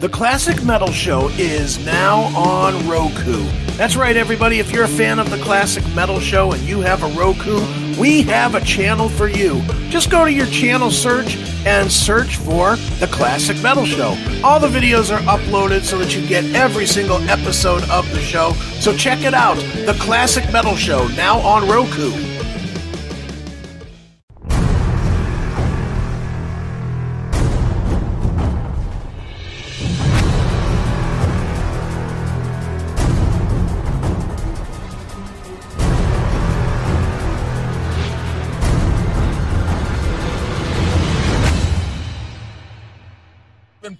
[0.00, 3.42] The Classic Metal Show is now on Roku.
[3.76, 4.58] That's right, everybody.
[4.58, 7.60] If you're a fan of the Classic Metal Show and you have a Roku,
[7.98, 9.62] we have a channel for you.
[9.88, 14.16] Just go to your channel search and search for The Classic Metal Show.
[14.42, 18.52] All the videos are uploaded so that you get every single episode of the show.
[18.80, 19.56] So check it out
[19.86, 22.33] The Classic Metal Show, now on Roku.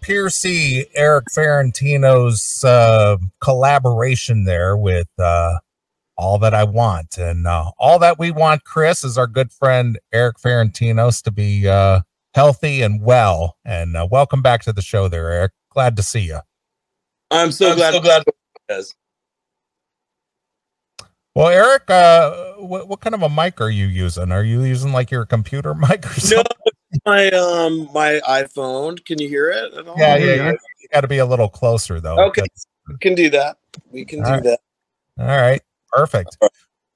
[0.04, 5.58] Pearcy, Erik Ferentinos uh, collaboration there with uh,
[6.18, 7.16] All That I Want.
[7.16, 11.66] And uh, all that we want, Chris, is our good friend Erik Ferentinos to be
[11.66, 12.00] uh,
[12.34, 13.56] healthy and well.
[13.64, 15.52] And uh, welcome back to the show there, Erik.
[15.70, 16.40] Glad to see you.
[17.30, 17.94] I'm so I'm glad.
[17.94, 18.24] So glad.
[18.68, 18.94] Yes.
[21.34, 24.30] Well, Erik, uh, what, what kind of a mic are you using?
[24.30, 26.44] Are you using like your computer mic or something?
[26.66, 26.70] No,
[27.06, 29.04] my um my iPhone.
[29.04, 30.50] Can you hear it Yeah, yeah.
[30.50, 32.18] You, you got to be a little closer though.
[32.28, 32.44] Okay,
[32.88, 33.58] we can do that.
[33.90, 34.42] We can All do right.
[34.44, 34.60] that.
[35.18, 36.36] All right, perfect.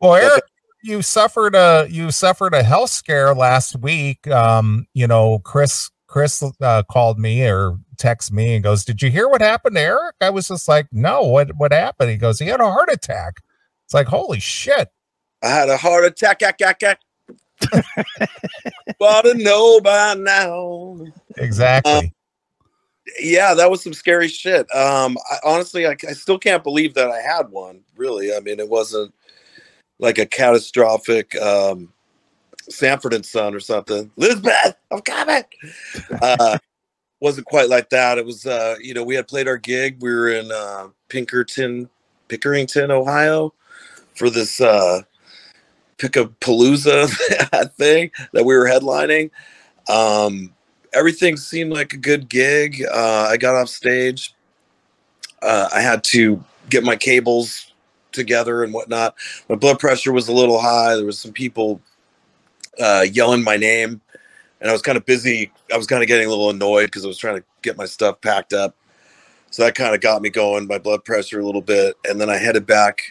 [0.00, 0.44] Well, Erik,
[0.82, 4.26] you suffered a you suffered a health scare last week.
[4.28, 9.10] Um, you know, Chris Chris uh, called me or text me and goes, "Did you
[9.10, 12.38] hear what happened to Erik?" I was just like, "No, what what happened?" He goes,
[12.38, 13.34] "He had a heart attack."
[13.86, 14.88] It's like, "Holy shit!"
[15.42, 16.40] I had a heart attack.
[19.00, 21.04] Ought to know by now.
[21.36, 21.92] Exactly.
[21.92, 22.12] Um,
[23.20, 24.72] yeah, that was some scary shit.
[24.74, 27.80] Um, I, honestly, I, I still can't believe that I had one.
[27.96, 29.14] Really, I mean, it wasn't
[29.98, 31.92] like a catastrophic um,
[32.68, 34.10] Sanford and Son or something.
[34.16, 35.44] Elizabeth, I'm coming.
[36.20, 36.58] Uh,
[37.20, 38.18] wasn't quite like that.
[38.18, 40.00] It was, uh, you know, we had played our gig.
[40.00, 41.88] We were in uh, Pinkerton,
[42.28, 43.52] Pickerington, Ohio,
[44.14, 45.02] for this uh,
[45.98, 47.08] Pickapalooza
[47.76, 49.30] thing that we were headlining.
[49.88, 50.54] Um,
[50.92, 52.82] everything seemed like a good gig.
[52.90, 54.34] Uh, I got off stage.
[55.42, 57.72] Uh, I had to get my cables
[58.12, 59.14] together and whatnot.
[59.48, 60.96] My blood pressure was a little high.
[60.96, 61.80] There was some people
[62.80, 64.00] uh, yelling my name,
[64.60, 65.50] and I was kind of busy.
[65.72, 67.86] I was kind of getting a little annoyed because I was trying to get my
[67.86, 68.74] stuff packed up.
[69.50, 72.28] So that kind of got me going, my blood pressure a little bit, and then
[72.28, 73.02] I headed back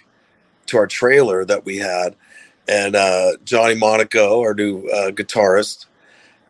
[0.67, 2.15] to our trailer that we had
[2.67, 5.85] and uh, Johnny Monaco, our new uh, guitarist,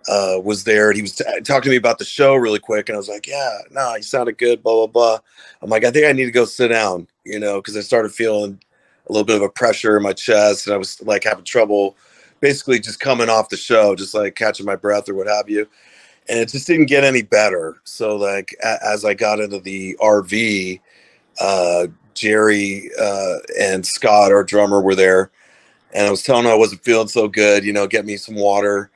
[0.10, 2.90] uh, was there, and he was t- talking to me about the show really quick.
[2.90, 5.20] And I was like, "Yeah, no, he sounded good." Blah blah blah.
[5.62, 8.12] I'm like, I think I need to go sit down, you know, because I started
[8.14, 8.60] feeling
[9.08, 11.98] a little bit of a pressure in my chest, and I was like having trouble,
[12.42, 15.68] basically just coming off the show, just like catching my breath or what have you.
[16.30, 17.78] And it just didn't get any better.
[17.86, 20.82] So like a- as I got into the RV,
[21.42, 25.32] uh, Jerry uh, and Scott, our drummer, were there
[25.94, 27.64] and I was telling them I wasn't feeling so good.
[27.66, 28.92] You know, get me some water.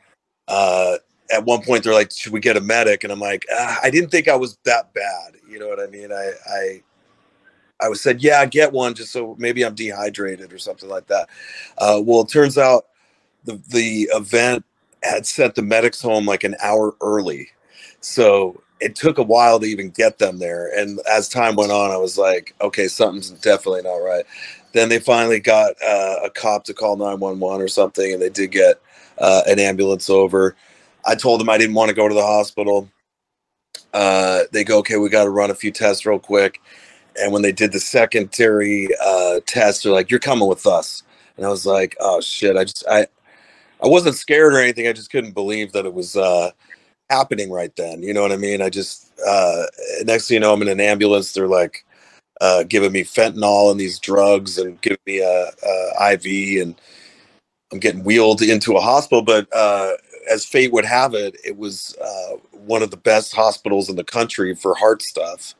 [0.47, 0.97] Uh,
[1.31, 3.89] at one point, they're like, "Should we get a medic?" And I'm like, ah, "I
[3.89, 6.11] didn't think I was that bad." You know what I mean?
[6.11, 6.83] I I
[7.81, 11.29] I was said, "Yeah, get one, just so maybe I'm dehydrated or something like that."
[11.77, 12.87] Uh, well, it turns out
[13.45, 14.65] the the event
[15.03, 17.49] had sent the medics home like an hour early,
[18.01, 20.67] so it took a while to even get them there.
[20.77, 24.25] And as time went on, I was like, "Okay, something's definitely not right."
[24.73, 28.51] Then they finally got uh, a cop to call 911 or something, and they did
[28.51, 28.81] get
[29.17, 30.55] uh, an ambulance over.
[31.05, 32.89] I told them I didn't want to go to the hospital.
[33.93, 36.61] Uh, they go, okay, we got to run a few tests real quick.
[37.19, 41.03] And when they did the secondary uh, test, they're like, "You're coming with us."
[41.35, 43.05] And I was like, "Oh shit!" I just I
[43.83, 44.87] I wasn't scared or anything.
[44.87, 46.51] I just couldn't believe that it was uh,
[47.09, 48.01] happening right then.
[48.01, 48.61] You know what I mean?
[48.61, 49.63] I just uh,
[50.03, 51.33] next thing you know, I'm in an ambulance.
[51.33, 51.83] They're like,
[52.41, 56.75] uh, giving me fentanyl and these drugs and giving me a, a IV, and
[57.71, 59.21] I'm getting wheeled into a hospital.
[59.21, 59.93] But uh,
[60.29, 64.03] as fate would have it, it was uh, one of the best hospitals in the
[64.03, 65.55] country for heart stuff.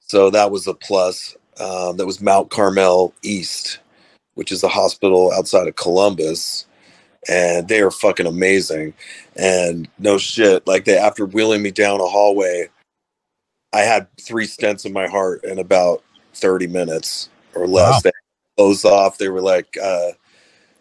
[0.00, 1.36] So that was a plus.
[1.60, 3.78] Um, that was Mount Carmel East,
[4.34, 6.66] which is a hospital outside of Columbus
[7.28, 8.94] and they are fucking amazing.
[9.36, 12.68] And no shit, like they after wheeling me down a hallway,
[13.72, 16.02] I had three stents in my heart in about
[16.34, 17.94] 30 minutes or less.
[17.94, 18.00] Wow.
[18.04, 18.10] They
[18.56, 19.18] closed off.
[19.18, 20.10] They were like, uh,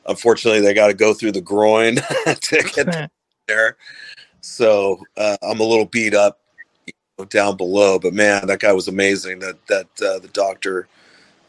[0.08, 1.96] unfortunately, they got to go through the groin
[2.26, 3.12] to get
[3.48, 3.78] there.
[4.42, 6.40] So uh, I'm a little beat up
[6.86, 9.40] you know, down below, but man, that guy was amazing.
[9.40, 10.88] That that uh, the doctor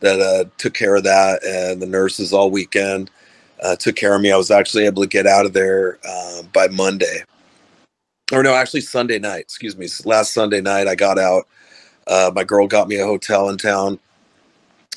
[0.01, 3.11] that uh, took care of that and the nurses all weekend
[3.63, 4.33] uh, took care of me.
[4.33, 7.25] I was actually able to get out of there uh, by Monday.
[8.33, 9.43] Or no, actually Sunday night.
[9.43, 9.87] Excuse me.
[10.07, 11.47] Last Sunday night, I got out.
[12.07, 13.99] Uh, my girl got me a hotel in town.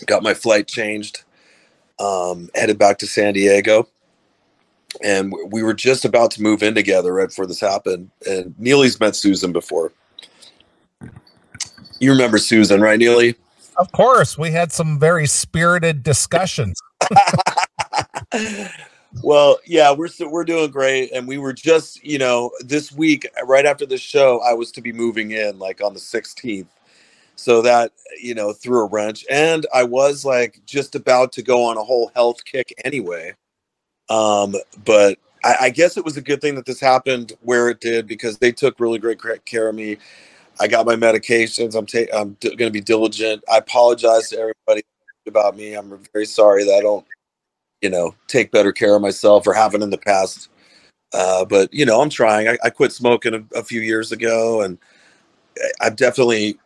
[0.05, 1.23] Got my flight changed.
[1.99, 3.87] Um, headed back to San Diego,
[5.01, 8.09] and we were just about to move in together right before this happened.
[8.29, 9.93] And Neeley's met Susan before.
[11.99, 13.35] You remember Susan, right, Neeley?
[13.77, 16.77] Of course, we had some very spirited discussions.
[19.23, 23.65] well, yeah, we're we're doing great, and we were just, you know, this week right
[23.65, 26.67] after the show, I was to be moving in like on the 16th,
[27.35, 27.91] so that
[28.21, 31.83] you know threw a wrench, and I was like just about to go on a
[31.83, 33.35] whole health kick anyway,
[34.09, 37.79] um, but I, I guess it was a good thing that this happened where it
[37.81, 39.97] did because they took really great care of me.
[40.59, 41.75] I got my medications.
[41.75, 43.43] I'm ta- I'm d- going to be diligent.
[43.51, 44.83] I apologize to everybody
[45.27, 45.73] about me.
[45.73, 47.05] I'm very sorry that I don't,
[47.85, 50.49] you know, take better care of myself or haven't in the past.
[51.13, 52.47] Uh, but you know, I'm trying.
[52.47, 54.79] I, I quit smoking a, a, few years ago, and
[55.79, 56.57] I've definitely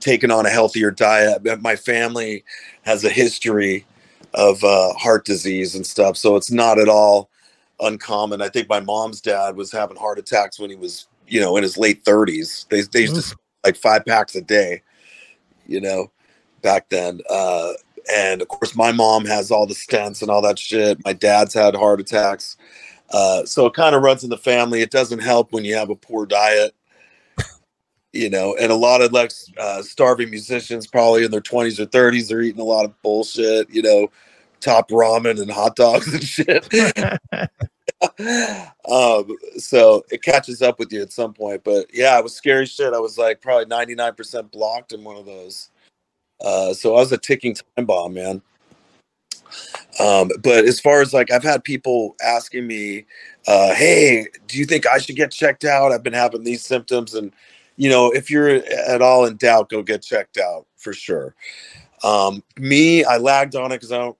[0.00, 1.62] taken on a healthier diet.
[1.62, 2.44] My family
[2.82, 3.86] has a history
[4.34, 7.30] of uh, heart disease and stuff, so it's not at all
[7.80, 8.42] uncommon.
[8.42, 11.62] I think my mom's dad was having heart attacks when he was you know, in
[11.62, 12.68] his late 30s.
[12.68, 14.82] They, they used to smoke like five packs a day,
[15.66, 16.10] you know,
[16.60, 17.20] back then.
[17.30, 17.72] Uh,
[18.12, 21.04] and of course, my mom has all the stents and all that shit.
[21.04, 22.56] My dad's had heart attacks.
[23.10, 24.82] Uh, so it kind of runs in the family.
[24.82, 26.74] It doesn't help when you have a poor diet,
[28.12, 31.86] you know, and a lot of like uh, starving musicians, probably in their 20s or
[31.86, 34.08] 30s, they're eating a lot of bullshit, you know,
[34.60, 36.72] top ramen and hot dogs and shit.
[38.88, 41.64] um, so it catches up with you at some point.
[41.64, 42.94] But yeah, it was scary shit.
[42.94, 45.70] I was like probably 99% blocked in one of those.
[46.44, 48.42] Uh, so I was a ticking time bomb, man.
[49.98, 53.06] Um, but as far as like, I've had people asking me,
[53.46, 55.92] uh, hey, do you think I should get checked out?
[55.92, 57.14] I've been having these symptoms.
[57.14, 57.32] And,
[57.76, 61.34] you know, if you're at all in doubt, go get checked out for sure.
[62.02, 64.16] Um, me, I lagged on it because I don't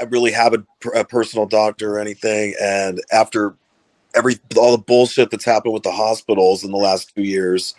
[0.00, 0.64] I really have a,
[0.94, 2.54] a, personal doctor or anything.
[2.60, 3.54] And after
[4.14, 7.74] every all the bullshit that's happened with the hospitals in the last two years,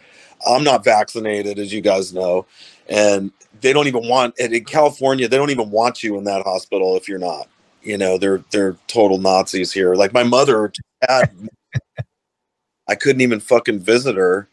[0.48, 2.46] I'm not vaccinated, as you guys know,
[2.88, 3.32] and
[3.62, 4.36] they don't even want.
[4.40, 7.48] And in California, they don't even want you in that hospital if you're not.
[7.82, 9.96] You know, they're they're total Nazis here.
[9.96, 10.72] Like my mother,
[11.10, 14.50] I couldn't even fucking visit her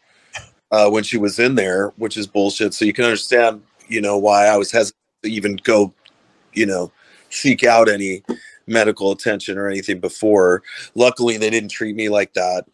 [0.71, 2.73] uh, when she was in there, which is bullshit.
[2.73, 5.93] So you can understand, you know, why I was hesitant to even go,
[6.53, 6.91] you know,
[7.29, 8.23] seek out any
[8.67, 10.63] medical attention or anything before.
[10.95, 12.65] Luckily, they didn't treat me like that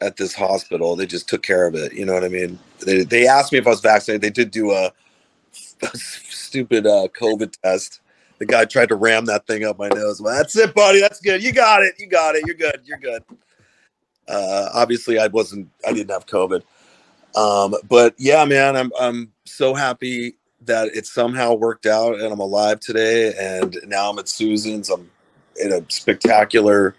[0.00, 0.96] at this hospital.
[0.96, 1.92] They just took care of it.
[1.92, 2.58] You know what I mean?
[2.84, 4.22] They, they asked me if I was vaccinated.
[4.22, 4.92] They did do a
[5.94, 8.00] stupid uh, COVID test.
[8.38, 10.20] The guy tried to ram that thing up my nose.
[10.20, 11.00] Well, that's it, buddy.
[11.00, 11.42] That's good.
[11.42, 11.94] You got it.
[11.98, 12.44] You got it.
[12.46, 12.80] You're good.
[12.84, 13.22] You're good.
[14.26, 15.68] Uh, obviously, I wasn't.
[15.86, 16.62] I didn't have COVID.
[17.36, 22.40] Um, but yeah, man, I'm I'm so happy that it somehow worked out and I'm
[22.40, 23.34] alive today.
[23.38, 24.90] And now I'm at Susan's.
[24.90, 25.10] I'm
[25.62, 26.94] in a spectacular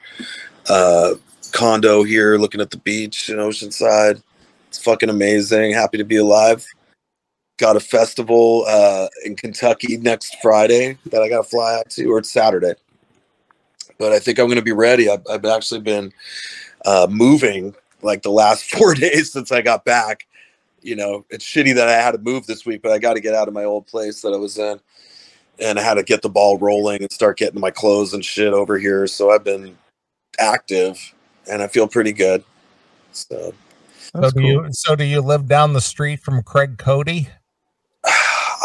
[0.69, 1.15] uh,
[1.51, 4.21] condo here looking at the beach in Oceanside.
[4.67, 5.73] It's fucking amazing.
[5.73, 6.65] Happy to be alive.
[7.61, 12.05] Got a festival uh, in Kentucky next Friday that I got to fly out to,
[12.07, 12.73] or it's Saturday.
[13.97, 15.09] But I think I'm going to be ready.
[15.09, 16.11] I've, I've actually been
[16.85, 20.25] uh, moving like the last four days since I got back
[20.81, 23.19] you know, it's shitty that I had to move this week, but I got to
[23.19, 24.79] get out of my old place that I was in.
[25.59, 28.53] And I had to get the ball rolling and start getting my clothes and shit
[28.53, 29.05] over here.
[29.05, 29.77] So I've been
[30.39, 31.13] active
[31.49, 32.43] and I feel pretty good.
[33.11, 33.53] So,
[33.99, 34.41] so do cool.
[34.41, 37.29] you so do you live down the street from Craig Cody?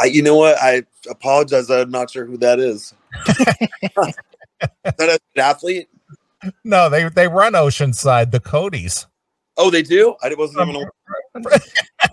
[0.01, 0.57] I you know what?
[0.61, 1.71] I apologize.
[1.71, 2.95] I'm not sure who that is.
[3.29, 3.35] is
[4.85, 5.89] that an athlete?
[6.65, 9.07] No, they they run Oceanside, the Codys.
[9.59, 10.15] Oh, they do.
[10.23, 10.87] I wasn't even.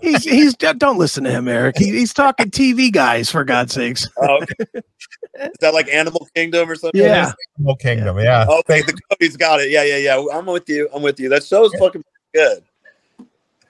[0.00, 1.76] he's he's don't listen to him, Erik.
[1.78, 4.08] He, he's talking TV guys for God's sakes.
[4.16, 4.80] Oh, okay.
[5.40, 7.00] Is that like Animal Kingdom or something?
[7.00, 8.18] Yeah, Animal Kingdom.
[8.18, 8.46] Yeah.
[8.48, 9.70] Okay, the Cody's got it.
[9.70, 10.24] Yeah, yeah, yeah.
[10.32, 10.88] I'm with you.
[10.94, 11.28] I'm with you.
[11.28, 11.80] That show's yeah.
[11.80, 12.64] fucking good.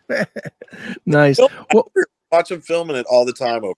[1.07, 1.39] nice.
[1.73, 1.91] Well,
[2.31, 3.65] watch him filming it all the time.
[3.65, 3.75] Over.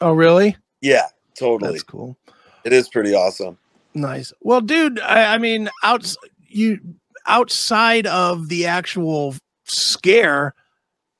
[0.00, 0.56] Oh, really?
[0.80, 1.06] Yeah,
[1.38, 1.72] totally.
[1.72, 2.16] That's cool.
[2.64, 3.58] It is pretty awesome.
[3.94, 4.32] Nice.
[4.40, 6.14] Well, dude, I, I mean, out
[6.48, 6.80] you
[7.26, 9.34] outside of the actual
[9.64, 10.54] scare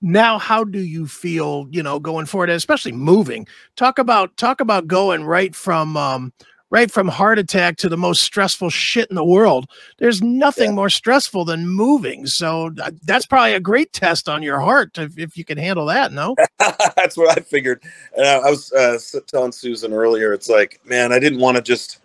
[0.02, 4.86] now how do you feel you know going forward especially moving talk about talk about
[4.86, 6.32] going right from um
[6.70, 9.68] right from heart attack to the most stressful shit in the world
[9.98, 10.76] there's nothing yeah.
[10.76, 15.18] more stressful than moving so uh, that's probably a great test on your heart if,
[15.18, 16.34] if you can handle that no
[16.96, 17.82] that's what i figured
[18.16, 21.62] and i, I was uh, telling susan earlier it's like man i didn't want to
[21.62, 22.00] just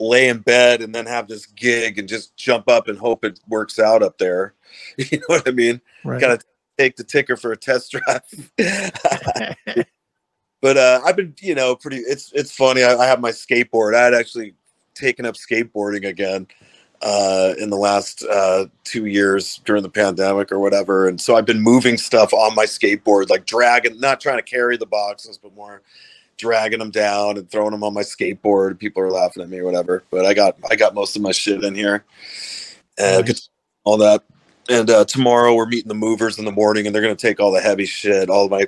[0.00, 3.40] lay in bed and then have this gig and just jump up and hope it
[3.48, 4.54] works out up there.
[4.98, 5.80] You know what I mean?
[6.04, 6.20] Right.
[6.20, 6.40] Gotta
[6.76, 9.86] take the ticker for a test drive.
[10.60, 11.98] but uh, I've been, you know, pretty.
[11.98, 12.82] It's it's funny.
[12.82, 13.94] I, I have my skateboard.
[13.94, 14.54] I had actually
[14.94, 16.46] taken up skateboarding again
[17.02, 21.46] uh, in the last uh, two years during the pandemic or whatever, and so I've
[21.46, 25.54] been moving stuff on my skateboard, like dragging, not trying to carry the boxes, but
[25.54, 25.82] more
[26.38, 28.78] dragging them down and throwing them on my skateboard.
[28.78, 31.32] People are laughing at me or whatever, but I got I got most of my
[31.32, 32.04] shit in here.
[32.98, 33.48] Uh, Nice.
[33.84, 34.24] all that.
[34.68, 37.40] And uh, tomorrow we're meeting the movers in the morning, and they're going to take
[37.40, 38.66] all the heavy shit, all my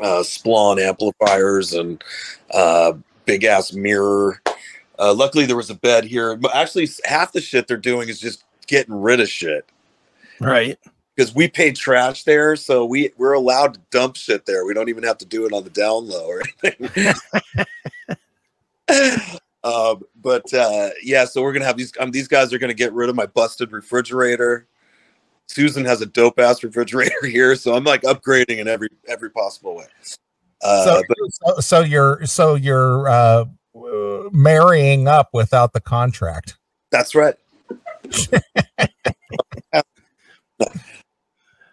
[0.00, 2.02] uh, Splawn amplifiers and
[2.52, 2.92] uh,
[3.24, 4.40] big ass mirror.
[4.98, 6.36] Uh, luckily, there was a bed here.
[6.36, 9.64] But actually, half the shit they're doing is just getting rid of shit
[10.40, 10.78] Right.
[11.14, 14.64] because we pay trash there, so we we're allowed to dump shit there.
[14.64, 17.14] We don't even have to do it on the down low or anything.
[19.64, 21.92] um, but uh, yeah, so we're gonna have these.
[21.98, 24.66] Um, these guys are gonna get rid of my busted refrigerator.
[25.48, 29.76] Susan has a dope ass refrigerator here, so I'm like upgrading in every every possible
[29.76, 29.86] way.
[30.62, 33.44] Uh, so, but so so you're so you're uh,
[34.32, 36.56] marrying up without the contract.
[36.90, 37.34] that's right.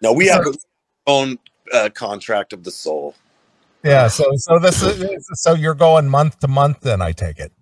[0.02, 0.52] no, we have our
[1.06, 1.38] own
[1.72, 3.14] uh, contract of the soul.
[3.82, 4.08] Yeah.
[4.08, 6.80] So so this is so you're going month to month.
[6.80, 7.52] Then I take it.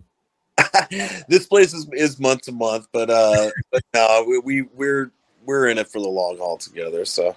[1.27, 5.11] this place is, is month to month, but uh, but no, we, we we're
[5.45, 7.05] we're in it for the long haul together.
[7.05, 7.35] So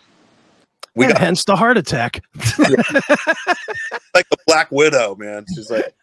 [0.94, 2.22] we And got hence the heart attack.
[2.58, 5.44] like the Black Widow, man.
[5.54, 5.94] She's like,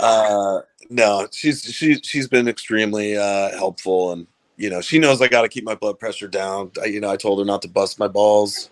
[0.00, 0.60] uh,
[0.90, 5.42] no, she's she she's been extremely uh, helpful, and you know she knows I got
[5.42, 6.70] to keep my blood pressure down.
[6.82, 8.70] I, you know, I told her not to bust my balls,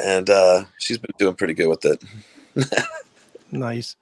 [0.00, 2.02] and uh, she's been doing pretty good with it.
[3.52, 3.96] Nice.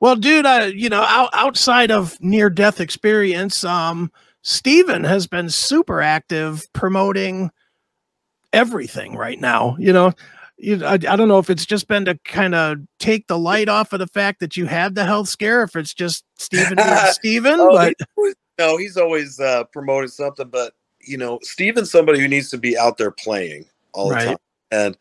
[0.00, 4.10] Well, dude, I you know, out, outside of near death experience, um,
[4.42, 7.50] Stephen has been super active promoting
[8.52, 9.76] everything right now.
[9.78, 10.12] You know,
[10.58, 13.68] you, I, I don't know if it's just been to kind of take the light
[13.68, 16.96] off of the fact that you had the health scare, if it's just Stephen being
[17.10, 17.94] Stephen, Oh, but
[18.58, 22.78] no, he's always uh, promoting something, but you know, Stephen's somebody who needs to be
[22.78, 24.36] out there playing all the time.
[24.70, 24.96] And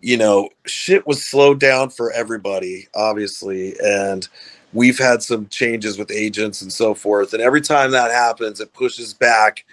[0.00, 4.28] you know, shit was slowed down for everybody, obviously, and
[4.74, 7.34] we've had some changes with agents and so forth.
[7.34, 9.64] And every time that happens, it pushes back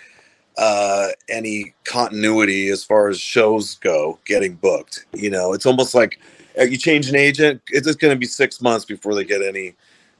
[0.57, 5.05] uh, any continuity as far as shows go getting booked.
[5.13, 6.19] You know, it's almost like
[6.59, 9.41] uh, you change an agent, it's just going to be six months before they get
[9.41, 9.75] any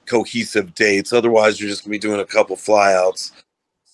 [0.08, 1.14] cohesive dates.
[1.14, 3.32] Otherwise, you're just going to be doing a couple flyouts.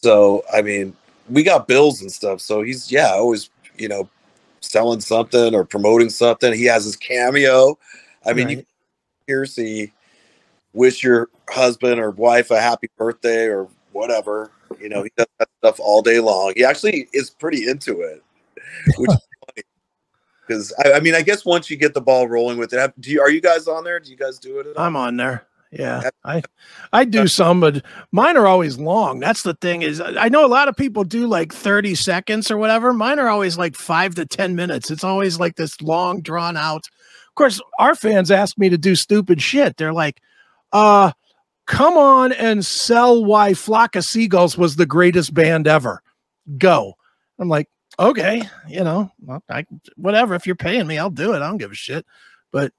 [0.04, 0.96] So, I mean,
[1.30, 2.42] we got bills and stuff.
[2.42, 4.10] So he's, yeah, always, you know,
[4.62, 6.54] selling something or promoting something.
[6.54, 7.78] He has his cameo.
[8.26, 8.68] I mean, you Right.
[9.28, 9.92] hear see
[10.74, 14.52] wish your husband or wife a happy birthday or whatever.
[14.80, 16.54] You know, he does that stuff all day long.
[16.56, 18.24] He actually is pretty into it,
[18.98, 19.64] which is funny.
[20.48, 23.12] Because I, I mean, I guess once you get the ball rolling with it, do
[23.12, 24.00] you, are you guys on there?
[24.00, 24.68] Do you guys do it?
[24.76, 25.46] I'm on there.
[25.72, 26.44] Yeah, I
[26.92, 29.20] I do some, but mine are always long.
[29.20, 32.58] That's the thing is, I know a lot of people do like 30 seconds or
[32.58, 32.94] whatever.
[32.94, 34.92] Mine are always like five to 10 minutes.
[34.92, 36.88] It's always like this long, drawn out.
[37.28, 39.78] Of course, our fans ask me to do stupid shit.
[39.78, 40.22] They're like,
[40.74, 41.12] uh,
[41.66, 46.02] come on and sell why Flock of Seagulls was the greatest band ever.
[46.58, 46.96] Go.
[47.40, 49.10] I'm like, okay, you know,
[49.50, 49.66] I
[49.96, 50.36] whatever.
[50.36, 51.38] If you're paying me, I'll do it.
[51.38, 52.06] I don't give a shit.
[52.52, 52.74] But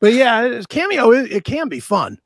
[0.00, 2.18] but yeah, cameo it, it can be fun.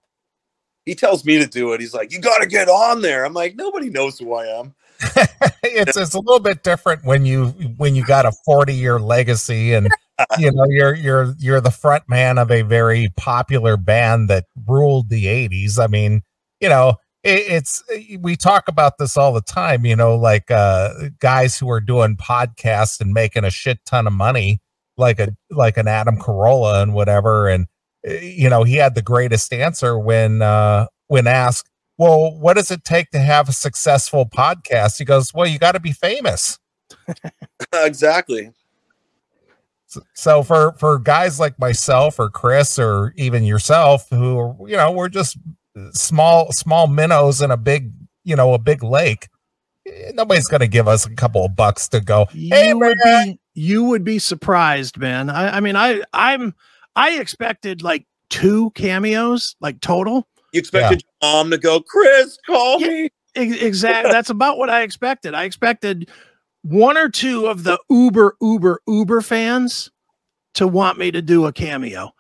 [0.85, 1.81] he tells me to do it.
[1.81, 4.75] He's like, "You got to get on there." I'm like, "Nobody knows who I am."
[5.63, 9.73] it's it's a little bit different when you when you got a 40 year legacy
[9.75, 9.89] and
[10.39, 15.09] you know you're you're you're the front man of a very popular band that ruled
[15.09, 16.23] the 80s i mean
[16.61, 16.95] you know
[17.25, 17.83] it, it's
[18.21, 22.17] we talk about this all the time you know like uh guys who are doing
[22.17, 24.61] podcasts and making a shit ton of money
[24.97, 27.49] like a like an adam carolla and whatever.
[27.49, 27.67] And
[28.09, 31.69] uh, you know he had the greatest answer when uh when asked
[31.99, 34.99] well, what does it take to have a successful podcast?
[34.99, 36.59] He goes, well, you got to be famous.
[37.75, 38.51] exactly.
[39.87, 44.77] So- So for for guys like myself or Chris or even yourself, who are, you
[44.77, 45.37] know, we're just
[45.93, 47.93] small small minnows in a big
[48.25, 49.29] you know a big lake.
[49.87, 52.27] eh, Nobody's going to give us a couple of bucks to go.
[52.33, 53.33] Hey, you would man.
[53.33, 55.29] be you would be surprised, man.
[55.29, 56.55] I, I mean, I I'm
[56.97, 60.27] I expected like two cameos, like total.
[60.53, 62.89] You expected your mom to go, Chris, call Yeah.
[62.89, 63.11] me.
[63.35, 64.13] Exactly.
[64.13, 65.35] That's about what I expected.
[65.35, 66.11] I expected
[66.63, 69.91] one or two of the Uber, Uber, Uber fans
[70.55, 72.11] to want me to do a cameo.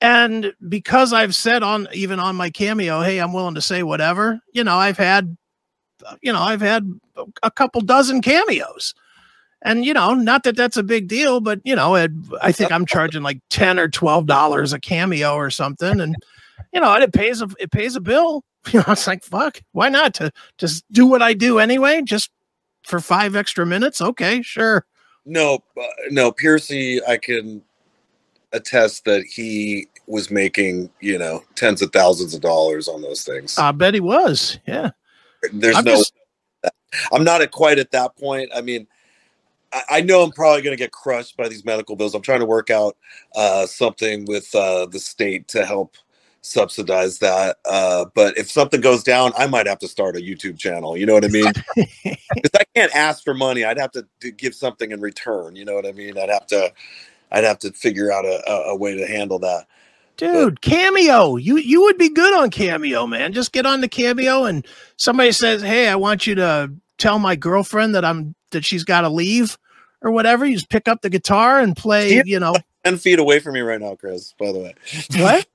[0.00, 4.40] And because I've said on even on my cameo, hey, I'm willing to say whatever,
[4.52, 5.36] you know, I've had
[6.22, 6.90] you know, I've had
[7.42, 8.94] a couple dozen cameos.
[9.62, 12.10] And you know, not that that's a big deal, but you know, it,
[12.40, 16.16] I think I'm charging like 10 or 12 dollars a cameo or something and
[16.72, 18.44] you know, it pays a it pays a bill.
[18.72, 22.30] You know, it's like fuck, why not to just do what I do anyway, just
[22.84, 24.02] for 5 extra minutes?
[24.02, 24.84] Okay, sure.
[25.24, 27.62] No, uh, no, Pearcy, I can
[28.52, 33.58] attest that he was making, you know, tens of thousands of dollars on those things.
[33.58, 34.58] I bet he was.
[34.66, 34.90] Yeah.
[35.52, 36.12] There's I'm no just-
[37.12, 38.50] I'm not at quite at that point.
[38.54, 38.86] I mean,
[39.72, 42.14] I, I know I'm probably going to get crushed by these medical bills.
[42.14, 42.96] I'm trying to work out
[43.34, 45.94] uh, something with uh, the state to help
[46.42, 47.58] subsidize that.
[47.64, 50.96] Uh, but if something goes down, I might have to start a YouTube channel.
[50.96, 51.52] You know what I mean?
[52.32, 53.64] Because I can't ask for money.
[53.64, 55.56] I'd have to, give something in return.
[55.56, 56.16] You know what I mean?
[56.16, 56.72] I'd have to,
[57.32, 59.66] I'd have to figure out a, a, way to handle that.
[60.16, 61.36] Dude, Cameo.
[61.36, 63.32] You you would be good on Cameo, man.
[63.32, 64.66] Just get on the Cameo and
[64.96, 69.00] somebody says, "Hey, I want you to tell my girlfriend that I'm that she's got
[69.00, 69.58] to leave
[70.02, 72.22] or whatever." You just pick up the guitar and play, Yeah.
[72.26, 72.54] you know.
[72.84, 74.34] Ten feet away from me right now, Chris.
[74.38, 74.74] By the way,
[75.16, 75.46] What?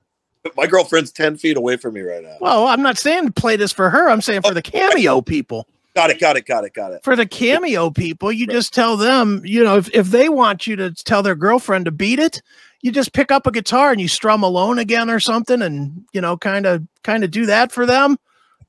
[0.56, 2.36] My girlfriend's ten feet away from me right now.
[2.40, 4.08] Well, I'm not saying play this for her.
[4.08, 5.66] I'm saying for the Cameo people.
[5.94, 6.20] Got it.
[6.20, 6.44] Got it.
[6.46, 6.74] Got it.
[6.74, 7.04] Got it.
[7.04, 10.76] For the Cameo people, you just tell them, you know, if if they want you
[10.76, 12.42] to tell their girlfriend to beat it,
[12.82, 16.20] you just pick up a guitar and you strum alone again or something and, you
[16.20, 18.18] know, kind of kind of do that for them.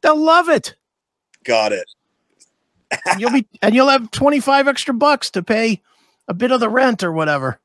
[0.02, 0.76] They'll love it.
[1.44, 1.90] Got it.
[3.06, 5.82] and you'll be and you'll have 25 extra bucks to pay
[6.30, 7.60] a bit of the rent or whatever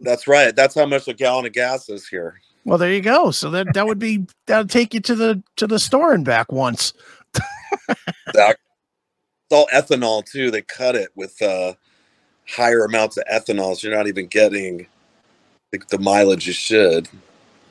[0.00, 0.54] That's right.
[0.54, 2.40] That's how much a gallon of gas is here.
[2.66, 5.66] Well there you go so that that would be that'll take you to the to
[5.66, 6.92] the store and back once
[8.34, 8.58] That-
[9.48, 10.50] It's all ethanol too.
[10.50, 11.74] They cut it with uh,
[12.48, 14.86] higher amounts of ethanol, so you're not even getting
[15.70, 17.08] the, the mileage you should.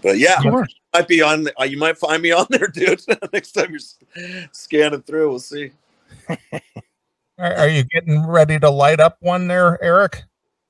[0.02, 1.48] But yeah, of course might be on.
[1.60, 3.02] Uh, you might find me on there, dude.
[3.34, 5.72] Next time you're scanning through, we'll see.
[7.38, 10.24] Are, are you getting ready to light up one there, Eric?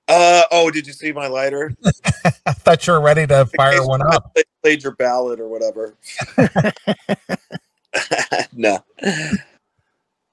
[0.07, 1.73] Uh oh, did you see my lighter?
[2.45, 4.33] I thought you were ready to fire one up.
[4.33, 5.95] Played, played your ballad or whatever.
[8.53, 8.83] no,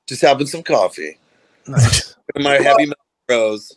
[0.07, 1.19] just having some coffee.
[1.67, 3.77] nice My heavy metal rose.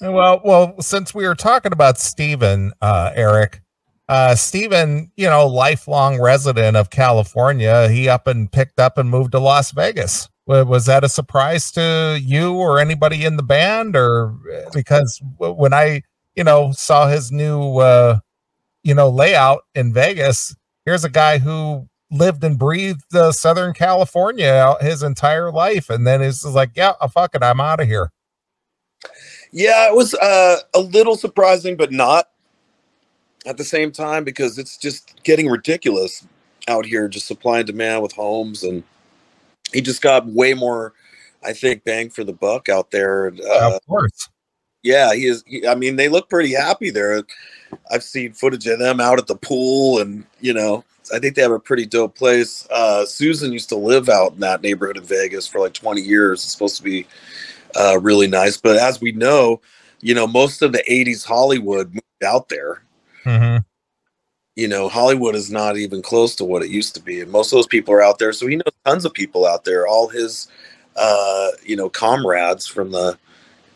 [0.00, 3.60] Well, well, since we were talking about Stephen, uh, Erik,
[4.08, 9.32] uh, Stephen, you know, lifelong resident of California, he up and picked up and moved
[9.32, 10.28] to Las Vegas.
[10.46, 13.96] Wa- Was that a surprise to you or anybody in the band?
[13.96, 14.34] Or
[14.72, 16.02] because when I,
[16.34, 18.18] you know, saw his new, uh,
[18.82, 24.76] you know, layout in Vegas, here's a guy who lived and breathed uh, Southern California
[24.80, 25.88] his entire life.
[25.88, 28.10] And then it's like, yeah, oh, fuck it, I'm out of here.
[29.50, 32.28] Yeah, it was uh, a little surprising, but not
[33.46, 36.26] at the same time because it's just getting ridiculous
[36.68, 38.82] out here, just supply and demand with homes, and
[39.72, 40.94] he just got way more,
[41.44, 43.28] I think, bang for the buck out there.
[43.28, 44.28] Uh, of course.
[44.82, 45.44] yeah, he is.
[45.46, 47.22] He, I mean, they look pretty happy there.
[47.90, 51.42] I've seen footage of them out at the pool, and you know, I think they
[51.42, 52.66] have a pretty dope place.
[52.70, 56.42] Uh, Susan used to live out in that neighborhood in Vegas for like 20 years.
[56.42, 57.06] It's supposed to be
[57.76, 59.60] uh, really nice, but as we know,
[60.00, 62.82] you know, most of the 80s Hollywood moved out there.
[63.24, 63.58] hmm
[64.56, 67.52] You know, Hollywood is not even close to what it used to be, and most
[67.52, 68.32] of those people are out there.
[68.32, 69.86] So he knows tons of people out there.
[69.86, 70.48] All his,
[70.96, 73.18] uh, you know, comrades from the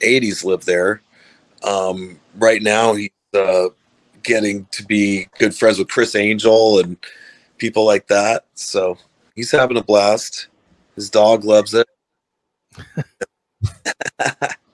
[0.01, 1.01] 80s live there.
[1.63, 3.69] Um, right now, he's uh,
[4.23, 6.97] getting to be good friends with Criss Angel and
[7.59, 8.45] people like that.
[8.55, 8.99] So
[9.35, 10.49] he's having a blast.
[10.95, 11.89] His dog loves it.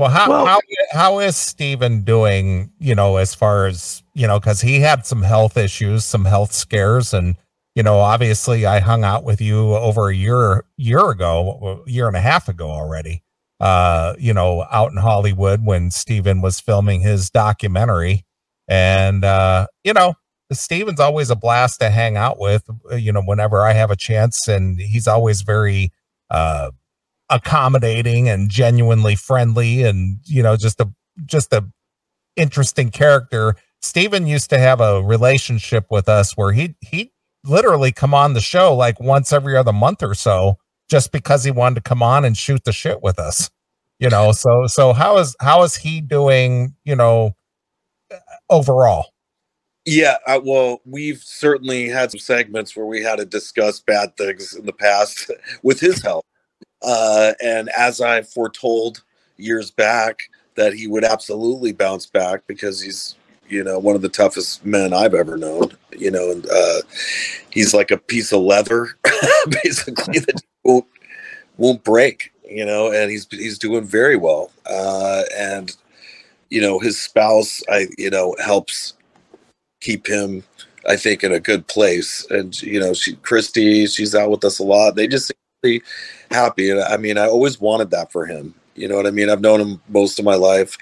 [0.00, 0.60] Well, how Well- how
[0.92, 2.70] how is Stephen doing?
[2.78, 6.52] You know, as far as you know, because he had some health issues, some health
[6.52, 7.36] scares, and
[7.74, 12.16] you know, obviously, I hung out with you over a year year ago, year and
[12.16, 13.22] a half ago already.
[13.60, 18.24] Uh, you know, out in Hollywood when Stephen was filming his documentary,
[18.68, 20.14] and uh, you know,
[20.50, 22.64] Stephen's always a blast to hang out with.
[22.96, 25.92] You know, whenever I have a chance, and he's always very
[26.30, 26.70] uh
[27.30, 30.92] accommodating and genuinely friendly and you know just a
[31.24, 31.64] just a
[32.36, 33.56] interesting character.
[33.82, 37.12] Stephen used to have a relationship with us where he he
[37.44, 40.58] literally come on the show like once every other month or so
[40.90, 43.48] just because he wanted to come on and shoot the shit with us
[44.00, 44.32] you know?
[44.32, 47.36] So so how is how is he doing you know
[48.48, 49.12] overall?
[49.86, 54.54] Yeah, uh, well, we've certainly had some segments where we had to discuss bad things
[54.54, 55.30] in the past
[55.62, 56.24] with his help.
[56.82, 59.02] Uh, and as I foretold
[59.36, 60.20] years back,
[60.54, 63.16] that he would absolutely bounce back because he's
[63.48, 65.72] You know, one of the toughest men I've ever known.
[65.96, 66.82] You know, and uh,
[67.50, 68.96] he's like a piece of leather,
[69.62, 70.86] basically that won't
[71.56, 72.32] won't break.
[72.48, 74.50] You know, and he's he's doing very well.
[74.66, 75.76] Uh, and
[76.50, 78.94] you know, his spouse, I you know, helps
[79.80, 80.44] keep him
[80.86, 82.26] I think in a good place.
[82.30, 84.94] And you know, she Christy, she's out with us a lot.
[84.94, 85.82] They just really
[86.30, 86.70] happy.
[86.70, 88.54] And I mean, I always wanted that for him.
[88.74, 89.28] You know what I mean?
[89.28, 90.76] I've known him most of my life,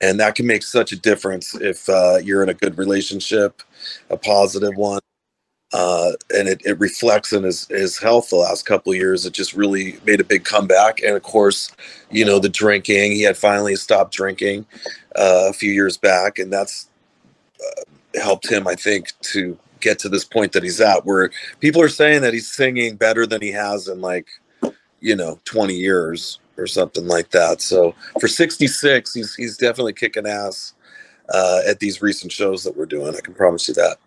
[0.00, 3.62] and that can make such a difference if uh, you're in a good relationship,
[4.10, 5.00] a positive one.
[5.72, 9.26] Uh, and it, it reflects in his, his health the last couple years.
[9.26, 11.02] It just really made a big comeback.
[11.02, 11.70] And of course,
[12.10, 14.64] you know, the drinking, he had finally stopped drinking
[15.16, 16.38] uh, a few years back.
[16.38, 16.88] And that's
[17.60, 21.82] uh, helped him, I think, to get to this point that he's at, where people
[21.82, 24.28] are saying that he's singing better than he has in like,
[25.00, 27.60] you know, 20 years or something like that.
[27.60, 30.74] So for 66, he's he's definitely kicking ass
[31.32, 33.14] uh, at these recent shows that we're doing.
[33.14, 33.98] I can promise you that.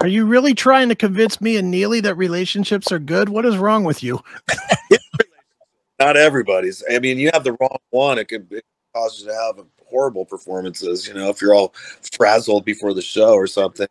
[0.00, 3.28] Are you really trying to convince me and Neeley that relationships are good?
[3.28, 4.20] What is wrong with you?
[5.98, 6.82] Not everybody's.
[6.90, 9.64] I mean, you have the wrong one, it could, it could cause you to have
[9.88, 11.06] horrible performances.
[11.06, 11.72] You know, if you're all
[12.16, 13.86] frazzled before the show or something,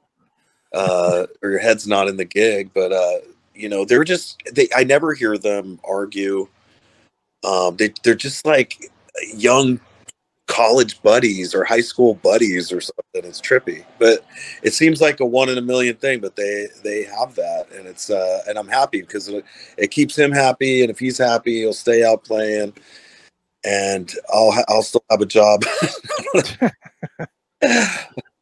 [0.74, 2.72] uh, or your head's not in the gig.
[2.74, 3.18] But uh,
[3.54, 4.68] you know, they're just they.
[4.76, 6.48] I never hear them argue.
[7.44, 8.92] Um, they they're just like
[9.34, 9.80] young
[10.48, 13.30] college buddies or high school buddies or something.
[13.30, 14.26] It's trippy, but
[14.62, 16.20] it seems like a one in a million thing.
[16.20, 19.46] But they they have that, and it's uh, and I'm happy because it,
[19.78, 22.74] it keeps him happy, and if he's happy, he'll stay out playing
[23.66, 25.64] and I'll I'll still have a job.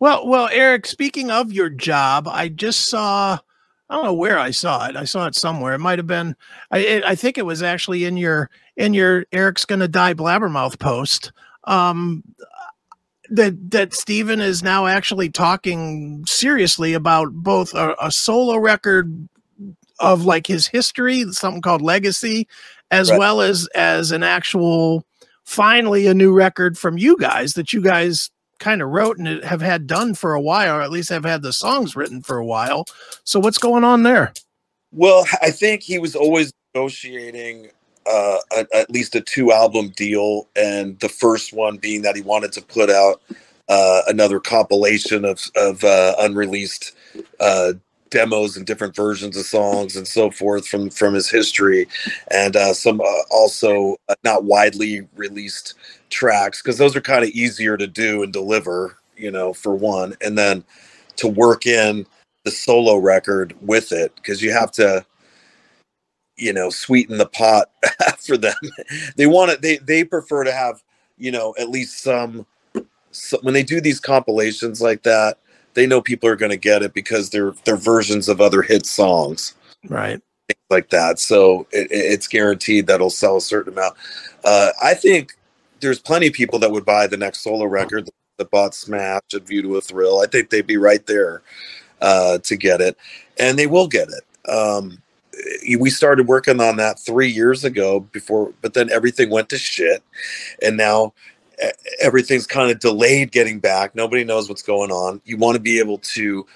[0.00, 0.86] well, well, Erik.
[0.86, 3.38] Speaking of your job, I just saw.
[3.88, 4.96] I don't know where I saw it.
[4.96, 5.74] I saw it somewhere.
[5.74, 6.36] It might have been.
[6.70, 10.78] I it, I think it was actually in your in your Erik's gonna die blabbermouth
[10.78, 11.32] post.
[11.64, 12.22] Um,
[13.30, 19.28] that that Stephen is now actually talking seriously about both a, a solo record
[20.00, 22.48] of like his history, something called Legacy,
[22.90, 23.18] as right.
[23.18, 25.06] well as as an actual
[25.44, 28.30] finally a new record from you guys that you guys
[28.64, 31.42] kind of wrote and have had done for a while, or at least have had
[31.42, 32.86] the songs written for a while.
[33.22, 34.32] So what's going on there?
[34.90, 37.68] Well, I think he was always negotiating
[38.06, 38.38] uh,
[38.72, 42.62] at least a two album deal, and the first one being that he wanted to
[42.62, 43.20] put out
[43.68, 46.92] uh, another compilation of of uh, unreleased
[47.40, 47.74] uh,
[48.14, 51.86] demos and different versions of songs and so forth from from his history,
[52.30, 55.74] and uh, some uh, also uh, not widely released
[56.10, 60.14] tracks because those are kind of easier to do and deliver, you know, for one,
[60.20, 60.64] and then
[61.16, 62.06] to work in
[62.44, 65.04] the solo record with it because you have to
[66.36, 67.70] you know sweeten the pot
[68.18, 68.54] for them.
[69.16, 70.82] They want it they they prefer to have
[71.18, 72.46] you know at least some,
[73.10, 75.38] some when they do these compilations like that
[75.74, 78.86] they know people are going to get it because they're they're versions of other hit
[78.86, 79.54] songs,
[79.88, 80.20] right?
[80.48, 81.18] Things like that.
[81.18, 83.94] So it, it's guaranteed that it'll sell a certain amount.
[84.44, 85.36] Uh, I think
[85.80, 88.08] there's plenty of people that would buy the next solo record
[88.38, 90.20] that bought Smash and View to a Thrill.
[90.20, 91.42] I think they'd be right there
[92.00, 92.96] uh, to get it,
[93.38, 94.50] and they will get it.
[94.50, 95.00] Um,
[95.78, 100.02] we started working on that three years ago before, but then everything went to shit,
[100.62, 101.12] and now
[102.00, 103.94] everything's kind of delayed getting back.
[103.94, 105.20] Nobody knows what's going on.
[105.24, 106.46] You want to be able to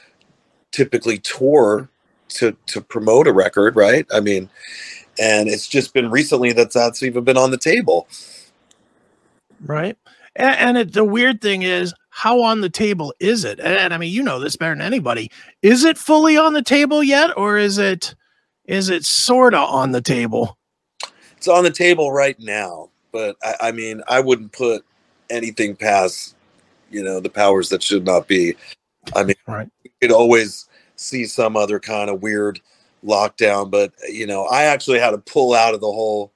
[0.72, 1.88] typically tour
[2.28, 4.06] to to promote a record, right?
[4.12, 4.50] I mean,
[5.20, 8.08] and it's just been recently that that's even been on the table.
[9.64, 9.96] Right.
[10.36, 13.58] And, and it, the weird thing is, how on the table is it?
[13.58, 15.30] And, and I mean, you know this better than anybody.
[15.62, 18.14] Is it fully on the table yet, or is it
[18.64, 20.58] is it sorta on the table?
[21.36, 24.84] It's on the table right now, but I, I mean, I wouldn't put
[25.30, 26.34] anything past
[26.90, 28.54] you know the powers that should not be.
[29.14, 29.68] I mean, right.
[29.84, 32.60] you could always see some other kind of weird
[33.04, 36.32] lockdown, but you know, I actually had to pull out of the whole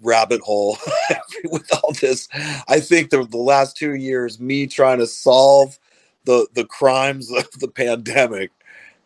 [0.00, 0.78] rabbit hole
[1.44, 2.28] with all this.
[2.68, 5.78] I think the, the last two years, me trying to solve
[6.24, 8.50] the the crimes of the pandemic,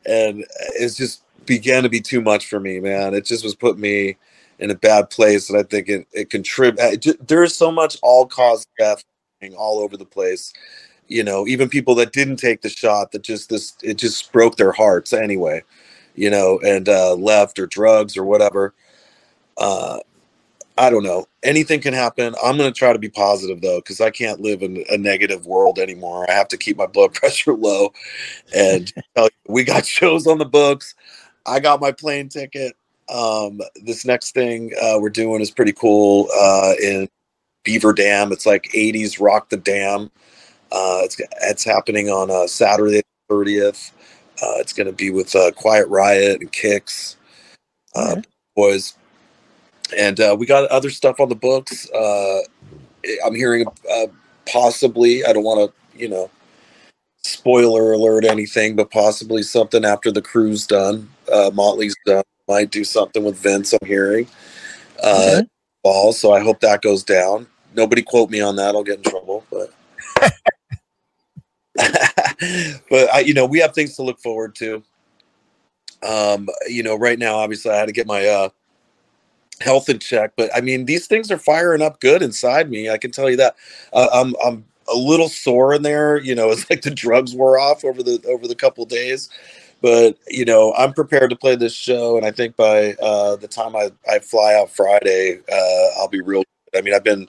[0.05, 3.15] and uh, it's just began to be too much for me, man.
[3.15, 4.17] It just was put me
[4.59, 7.05] in a bad place, and I think it it contribute.
[7.27, 9.05] There's so much all cause death
[9.57, 10.53] all over the place.
[11.09, 14.57] You know, even people that didn't take the shot that just this it just broke
[14.57, 15.63] their hearts anyway.
[16.15, 18.75] You know, and uh, left or drugs or whatever.
[19.59, 19.99] Uh,
[20.79, 21.27] I don't know.
[21.43, 22.35] Anything can happen.
[22.43, 25.47] I'm going to try to be positive though, because I can't live in a negative
[25.47, 26.31] world anymore.
[26.31, 27.93] I have to keep my blood pressure low.
[28.55, 28.93] And
[29.49, 30.95] we got shows on the books.
[31.47, 32.75] I got my plane ticket.
[33.13, 37.09] Um, this next thing uh, we're doing is pretty cool uh, in
[37.65, 38.33] Beaver Dam.
[38.33, 40.11] It's like 80s Rock the Dam.
[40.73, 43.93] Uh, it's it's happening on uh, Saturday the 30th.
[44.43, 47.17] Uh, it's going to be with uh, Quiet Riot and Kix
[47.95, 48.21] uh,
[48.55, 48.95] boys,
[49.97, 51.89] and uh, we got other stuff on the books.
[51.91, 52.41] Uh,
[53.25, 54.07] I'm hearing uh,
[54.51, 55.25] possibly.
[55.25, 56.31] I don't want to, you know,
[57.23, 61.09] spoiler alert anything, but possibly something after the crew's done.
[61.33, 62.25] Uh, Motley's done.
[62.49, 63.73] Might do something with Vince.
[63.73, 64.29] I'm hearing.
[65.03, 65.43] Uh.
[65.83, 66.13] Ball.
[66.13, 67.47] So I hope that goes down.
[67.75, 68.75] Nobody quote me on that.
[68.75, 69.45] I'll get in trouble.
[69.51, 69.73] But.
[72.91, 74.83] but I, you know, we have things to look forward to.
[76.03, 78.49] Um, you know, right now, obviously, I had to get my uh,
[79.61, 80.33] health in check.
[80.37, 82.91] But I mean, these things are firing up good inside me.
[82.91, 83.57] I can tell you that.
[83.93, 86.19] Uh, I'm I'm a little sore in there.
[86.19, 89.29] You know, it's like the drugs wore off over the over the couple days.
[89.83, 93.49] But you know, I'm prepared to play this show, and I think by uh, the
[93.49, 96.45] time I, I fly out Friday, uh, I'll be real.
[96.75, 97.29] I mean, I've been,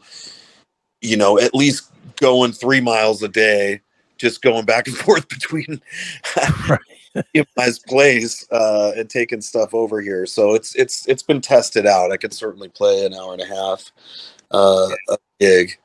[1.01, 3.81] you know, at least going three miles a day,
[4.17, 5.81] just going back and forth between
[7.57, 10.25] my place uh, and taking stuff over here.
[10.25, 12.11] So it's it's it's been tested out.
[12.11, 13.91] I could certainly play an hour and a half
[14.51, 15.77] uh, a gig,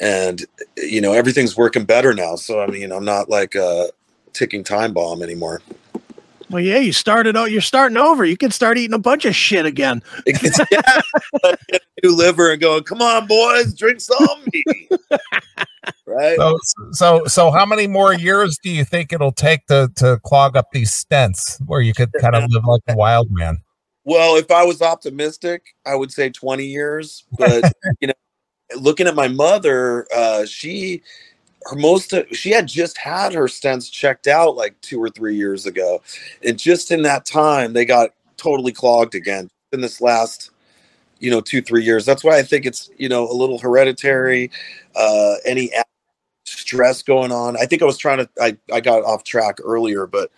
[0.00, 0.44] and
[0.76, 2.36] you know everything's working better now.
[2.36, 3.88] So I mean, I'm not like a
[4.32, 5.60] ticking time bomb anymore.
[6.50, 7.50] Well, yeah, you started out.
[7.50, 8.24] You're starting over.
[8.24, 10.02] You can start eating a bunch of shit again.
[10.26, 11.00] It gets, yeah,
[11.42, 14.90] get a new liver and going, come on, boys, drink some meat.
[16.06, 16.36] right?
[16.36, 16.58] So,
[16.92, 20.70] so, so, how many more years do you think it'll take to to clog up
[20.72, 23.58] these stents where you could kind of live like a wild man?
[24.04, 27.24] Well, if I was optimistic, I would say 20 years.
[27.38, 28.14] But you know,
[28.76, 31.02] looking at my mother, uh, she
[31.64, 35.66] her most she had just had her stents checked out like two or three years
[35.66, 36.02] ago,
[36.42, 40.50] and just in that time they got totally clogged again in this last
[41.20, 42.04] you know two three years.
[42.04, 44.50] That's why I think it's you know a little hereditary.
[44.94, 45.70] Uh, any
[46.44, 47.56] stress going on.
[47.56, 48.28] I think I was trying to.
[48.40, 50.30] I I got off track earlier, but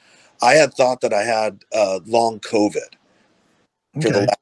[0.42, 2.94] I had thought that I had uh, long COVID
[4.00, 4.38] for the last,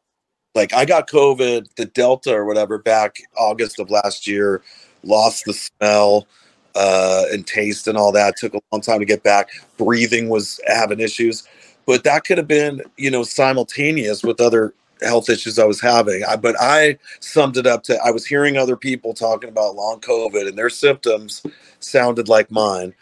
[0.54, 4.62] like I got COVID, the Delta or whatever, back August of last year.
[5.02, 6.26] Lost the smell
[6.74, 8.36] uh, and taste and all that.
[8.36, 9.50] Took a long time to get back.
[9.76, 11.44] Breathing was having issues,
[11.86, 16.24] but that could have been you know simultaneous with other health issues I was having.
[16.24, 20.00] I, but I summed it up to I was hearing other people talking about long
[20.00, 21.42] COVID and their symptoms
[21.80, 22.94] sounded like mine.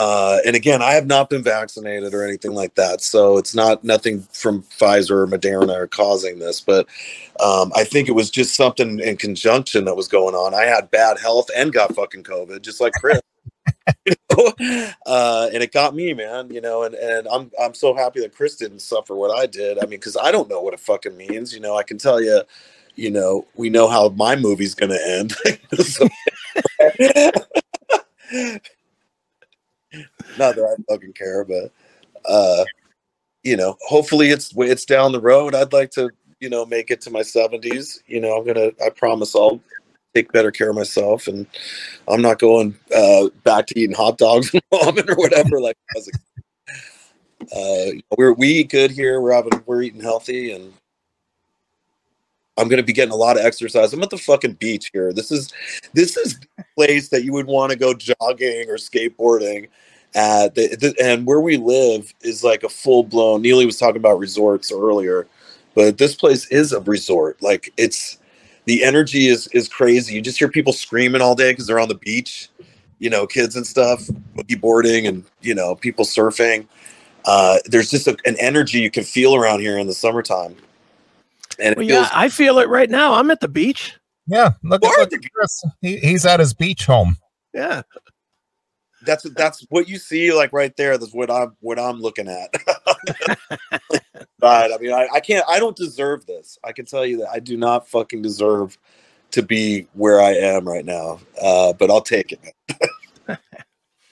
[0.00, 3.84] Uh, and again, I have not been vaccinated or anything like that, so it's not
[3.84, 6.58] nothing from Pfizer or Moderna are causing this.
[6.58, 6.86] But
[7.38, 10.54] um, I think it was just something in conjunction that was going on.
[10.54, 13.20] I had bad health and got fucking COVID, just like Chris.
[14.06, 14.86] You know?
[15.04, 16.50] uh, and it got me, man.
[16.50, 19.76] You know, and, and I'm I'm so happy that Chris didn't suffer what I did.
[19.76, 21.52] I mean, because I don't know what it fucking means.
[21.52, 22.40] You know, I can tell you,
[22.94, 25.34] you know, we know how my movie's gonna end.
[30.38, 31.72] not that I fucking care, but
[32.28, 32.64] uh,
[33.42, 35.54] you know, hopefully it's it's down the road.
[35.54, 38.02] I'd like to, you know, make it to my seventies.
[38.06, 38.70] You know, I'm gonna.
[38.84, 39.60] I promise I'll
[40.14, 41.46] take better care of myself, and
[42.08, 45.60] I'm not going uh, back to eating hot dogs and ramen or whatever.
[45.60, 45.76] Like,
[47.56, 49.20] uh, we're we eat good here.
[49.20, 50.72] We're having we're eating healthy, and
[52.60, 53.92] I'm gonna be getting a lot of exercise.
[53.92, 55.12] I'm at the fucking beach here.
[55.12, 55.52] This is
[55.94, 59.68] this is the place that you would want to go jogging or skateboarding
[60.14, 60.54] at.
[60.54, 63.42] The, the, and where we live is like a full blown.
[63.42, 65.26] Neeley was talking about resorts earlier,
[65.74, 67.42] but this place is a resort.
[67.42, 68.18] Like it's
[68.66, 70.14] the energy is is crazy.
[70.14, 72.48] You just hear people screaming all day because they're on the beach.
[72.98, 76.66] You know, kids and stuff, boogie boarding, and you know, people surfing.
[77.24, 80.54] Uh, there's just a, an energy you can feel around here in the summertime,
[81.60, 83.14] and Well, feels yeah, I feel it right now.
[83.14, 83.96] I'm at the beach.
[84.26, 85.64] Yeah, look Or at, look at Chris.
[85.80, 87.16] He, he's at his beach home.
[87.52, 87.82] Yeah.
[89.02, 92.50] that's that's what you see like right there that's what i'm what i'm looking at
[94.38, 97.30] but i mean I, I can't i don't deserve this i can tell you that
[97.30, 98.76] i do not fucking deserve
[99.30, 102.54] to be where i am right now uh but i'll take it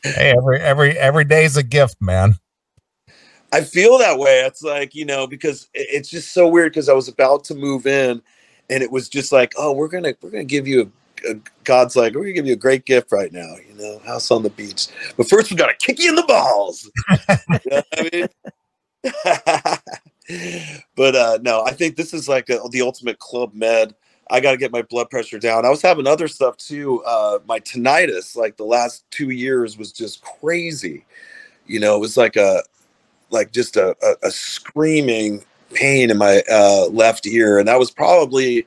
[0.03, 2.37] Hey, every every every day's a gift, man.
[3.53, 4.41] I feel that way.
[4.41, 7.87] It's like you know because it's just so weird because i was about to move
[7.87, 8.23] in
[8.71, 10.93] and it was just like oh we're gonna we're gonna give you
[11.27, 11.35] a, a
[11.65, 14.43] god's like we're gonna give you a great gift right now you know house on
[14.43, 14.89] the beach.
[15.17, 16.91] But first we gotta kick you in the balls.
[17.49, 18.29] You know I mean?
[20.97, 23.95] but uh no i think this is like a, the ultimate club med.
[24.31, 25.65] I gotta get my blood pressure down.
[25.65, 29.93] I was having other stuff too uh my tinnitus like the last two years was
[29.93, 31.07] just crazy.
[31.67, 32.63] You know it was like a
[33.31, 37.91] like just a, a, a screaming pain in my uh, left ear, and that was
[37.91, 38.67] probably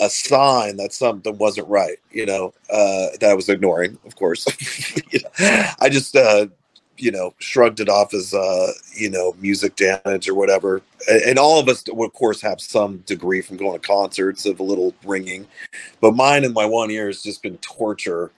[0.00, 4.46] a sign that something wasn't right, you know, uh, that I was ignoring, of course.
[5.12, 6.46] you know, I just, uh,
[6.96, 10.80] you know, shrugged it off as, uh, you know, music damage or whatever.
[11.08, 14.58] And, and all of us, of course, have some degree from going to concerts of
[14.58, 15.46] a little ringing.
[16.00, 18.30] But mine in my one ear has just been torture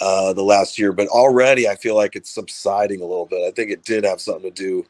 [0.00, 0.92] uh, the last year.
[0.92, 3.46] But already I feel like it's subsiding a little bit.
[3.46, 4.84] I think it did have something to do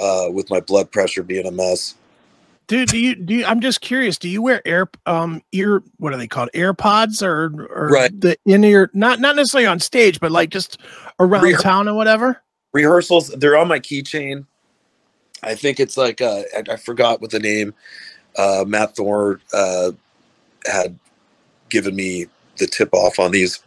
[0.00, 1.94] uh, with my blood pressure being a mess.
[2.68, 6.12] Dude, do you do you, I'm just curious, do you wear air um ear what
[6.12, 6.48] are they called?
[6.52, 8.20] AirPods or or Right.
[8.20, 10.78] the in ear not not necessarily on stage, but like just
[11.20, 12.42] around Rehe- town or whatever?
[12.72, 14.44] rehearsals they're on my keychain
[15.42, 17.72] i think it's like uh i, I forgot what the name
[18.36, 19.92] uh Matt Thorr uh
[20.66, 20.98] had
[21.70, 22.26] given me
[22.58, 23.60] the tip off on these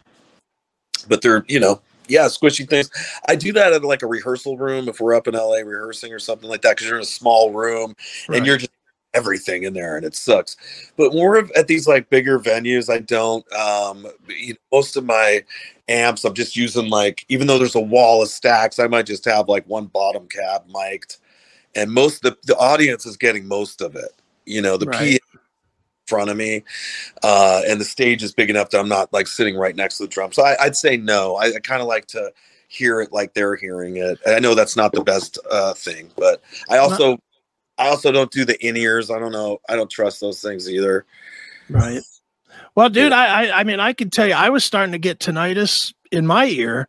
[1.08, 2.90] but they're you know yeah squishy things.
[3.28, 6.20] I do that in like a rehearsal room if we're up in la rehearsing or
[6.20, 7.96] something like that because you're in a small room
[8.32, 8.72] and you're just
[9.14, 10.56] everything in there and it sucks.
[10.96, 15.04] But when we're at these like bigger venues i don't um you know, most of
[15.04, 15.44] my
[15.88, 19.24] amps i'm just using like even though there's a wall of stacks i might just
[19.24, 21.16] have like one bottom cab mic'd
[21.74, 24.12] and most the, the audience is getting most of it.
[24.46, 25.20] You know the Right.
[25.20, 25.29] PA
[26.10, 26.62] front of me
[27.22, 30.02] uh and the stage is big enough that i'm not like sitting right next to
[30.04, 30.32] the drum.
[30.32, 31.36] So I, i'd say no.
[31.36, 32.32] I, I kind of like to
[32.68, 34.18] hear it like they're hearing it.
[34.26, 37.18] And i know that's not the best uh thing but i also
[37.78, 39.10] i also don't do the in-ears.
[39.10, 39.58] I don't know.
[39.68, 41.06] I don't trust those things either.
[41.68, 42.02] Right.
[42.74, 45.20] Well, dude, I, I I mean I can tell you I was starting to get
[45.20, 46.88] tinnitus in my ear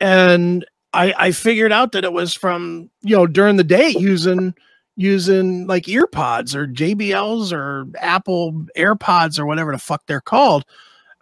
[0.00, 4.54] and I I figured out that it was from, you know, during the day using
[4.98, 10.64] using like earpods or JBLs or Apple AirPods or whatever the fuck they're called.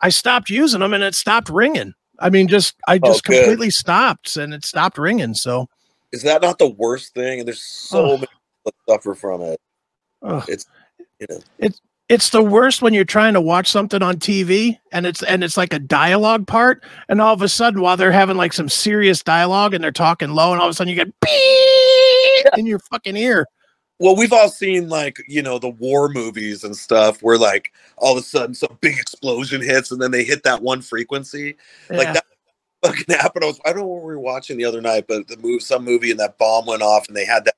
[0.01, 1.93] I stopped using them and it stopped ringing.
[2.19, 3.37] I mean, just I Oh, just good.
[3.45, 5.35] completely stopped and it stopped ringing.
[5.35, 5.69] So,
[6.11, 8.07] is that not the worst thing and there's so Oh.
[8.15, 8.33] many people
[8.65, 9.61] that suffer from it
[10.23, 10.49] ugh.
[11.21, 11.69] you know
[12.09, 15.57] it's the worst when you're trying to watch something on TV and it's and it's
[15.57, 19.23] like a dialogue part, and all of a sudden while they're having like some serious
[19.25, 22.79] dialogue and they're talking low, and all of a sudden you get beep in your
[22.79, 23.45] fucking ear.
[23.98, 28.12] Well we've all seen like you know the war movies and stuff where like all
[28.12, 31.56] of a sudden some big explosion hits and then they hit that one frequency.
[31.90, 32.12] Like Yeah.
[32.14, 32.24] that
[32.85, 33.44] fucking happened.
[33.44, 35.62] I was i don't know what we were watching the other night but the move
[35.62, 37.54] some movie and that bomb went off and they had that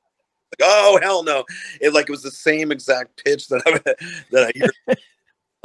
[0.61, 1.44] like oh hell no.
[1.81, 3.72] It like it was the same exact pitch that i
[4.31, 4.70] that i hear.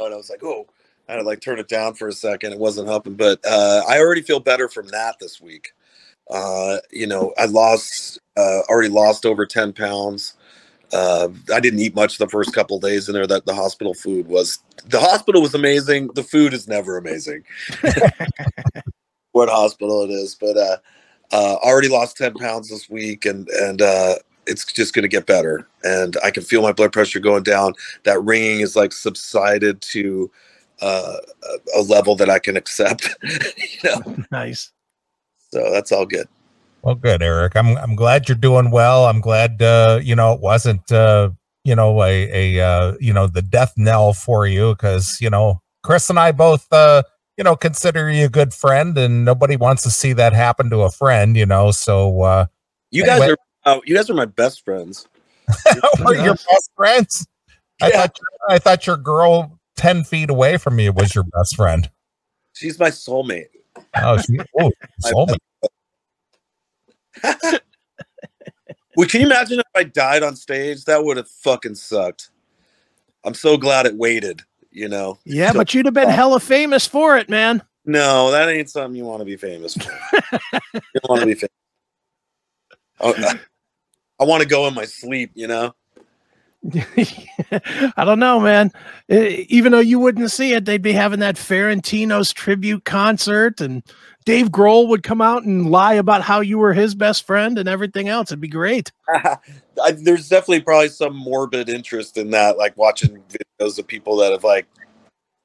[0.00, 0.66] And i was like oh
[1.08, 2.52] i had to like turn it down for a second.
[2.52, 5.72] It wasn't helping but uh i already feel better from that this week.
[6.30, 10.34] Uh you know i lost uh already lost over 10 pounds
[10.94, 13.26] uh, I didn't eat much the first couple days in there.
[13.26, 16.08] That the hospital food was the hospital was amazing.
[16.14, 17.42] The food is never amazing.
[19.32, 20.76] what hospital it is, but uh,
[21.32, 24.14] uh, already lost ten pounds this week, and and uh,
[24.46, 25.66] it's just going to get better.
[25.82, 27.74] And I can feel my blood pressure going down.
[28.04, 30.30] That ringing is like subsided to
[30.80, 33.16] uh, a a level that I can accept.
[33.22, 34.70] you know, nice.
[35.50, 36.28] so that's all good.
[36.84, 37.56] Well, good, Erik.
[37.56, 39.06] I'm I'm glad you're doing well.
[39.06, 41.30] I'm glad uh, you know it wasn't uh,
[41.64, 45.62] you know a a uh, you know the death knell for you because you know
[45.82, 47.02] Chris and I both uh,
[47.38, 50.80] you know consider you a good friend, and nobody wants to see that happen to
[50.82, 51.38] a friend.
[51.38, 52.46] You know, so uh,
[52.90, 53.36] You guys Anyway.
[53.64, 55.08] are uh, you guys are my best friends.
[56.04, 57.26] we're your best friends.
[57.80, 57.96] I Yeah.
[58.02, 58.18] thought
[58.50, 61.90] I thought your girl ten feet away from you was your best friend.
[62.52, 63.46] She's my soulmate.
[63.96, 64.70] Oh, she, oh
[65.02, 65.38] soulmate.
[68.96, 70.84] Well, can you imagine if I died on stage?
[70.84, 72.30] That would have fucking sucked.
[73.24, 74.42] I'm so glad it waited.
[74.70, 77.62] You know, Yeah, So- but you'd have been hella famous for it, man.
[77.84, 79.90] no, that ain't something you want to be famous for.
[80.74, 81.50] you don't want to be famous.
[83.00, 83.14] Oh,
[84.20, 85.32] I want to go in my sleep.
[85.34, 85.74] You know,
[87.96, 88.72] I don't know, man.
[89.08, 93.82] Even though you wouldn't see it, they'd be having that Ferentinos tribute concert, and
[94.24, 97.68] Dave Grohl would come out and lie about how you were his best friend and
[97.68, 98.30] everything else.
[98.30, 98.92] It'd be great.
[99.96, 103.22] There's definitely probably some morbid interest in that, like watching
[103.60, 104.66] videos of people that have like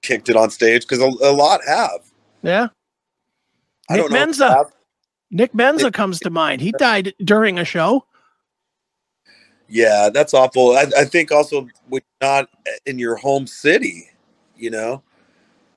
[0.01, 1.99] kicked it on stage because a, a lot have.
[2.41, 2.69] Yeah.
[3.89, 4.25] I Nick don't know.
[4.27, 4.71] Menza.
[5.31, 6.61] Nick Menza comes to mind.
[6.61, 8.05] He died during a show.
[9.69, 10.71] Yeah, that's awful.
[10.71, 12.49] I, I think also when you're not
[12.85, 14.09] in your home city,
[14.57, 15.03] you know,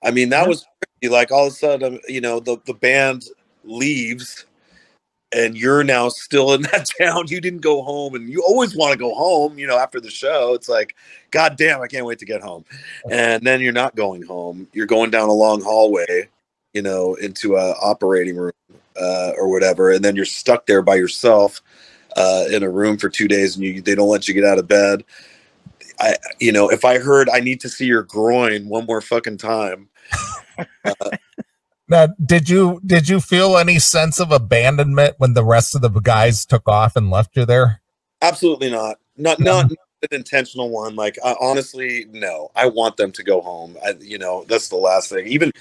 [0.03, 0.49] I mean, that Yeah.
[0.49, 0.67] was
[1.05, 3.27] like all of a sudden, you know, the, the band
[3.65, 4.47] leaves
[5.35, 7.27] and you're now still in that town.
[7.29, 10.11] You didn't go home and you always want to go home, you know, after the
[10.11, 10.55] show.
[10.55, 10.97] It's like,
[11.31, 12.65] God damn, I can't wait to get home.
[13.11, 14.69] And then you're not going home.
[14.73, 16.29] You're going down a long hallway,
[16.73, 18.53] you know, into a operating room
[19.01, 19.91] uh, or whatever.
[19.91, 21.63] And then you're stuck there by yourself
[22.17, 24.59] uh, in a room for two days and you, they don't let you get out
[24.59, 25.05] of bed.
[26.01, 29.39] I, you know, if I heard I need to see your groin one more fucking
[29.39, 29.89] time,
[31.89, 35.91] Now, did you did you feel any sense of abandonment when the rest of the
[35.91, 37.83] guys took off and left you there?
[38.23, 38.99] absolutely not.
[39.17, 39.77] Not not an
[40.11, 40.97] intentional one.
[40.97, 42.51] Like I, honestly, no.
[42.57, 43.77] I want them to go home.
[43.85, 45.27] I, you know, that's the last thing.
[45.27, 45.53] Even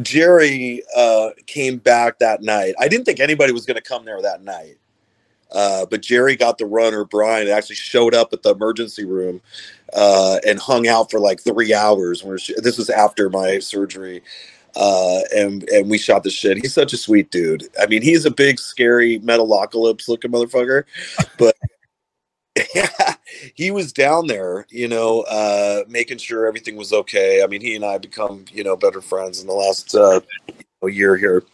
[0.00, 2.74] Jerry uh, came back that night.
[2.78, 4.76] I didn't think anybody was going to come there that night.
[5.52, 7.04] Uh, but Jerry got the runner.
[7.04, 9.40] Brian actually showed up at the emergency room
[9.94, 12.22] uh, and hung out for like three hours.
[12.22, 14.22] Where this was after my surgery,
[14.76, 16.58] uh, and and we shot the shit.
[16.58, 17.68] He's such a sweet dude.
[17.80, 20.84] I mean, he's a big, scary metalocalypse looking motherfucker,
[21.38, 21.56] but
[22.74, 23.14] yeah,
[23.54, 27.42] he was down there, you know, uh, making sure everything was okay.
[27.42, 30.20] I mean, he and I become, you know, better friends in the last uh,
[30.82, 31.44] year here.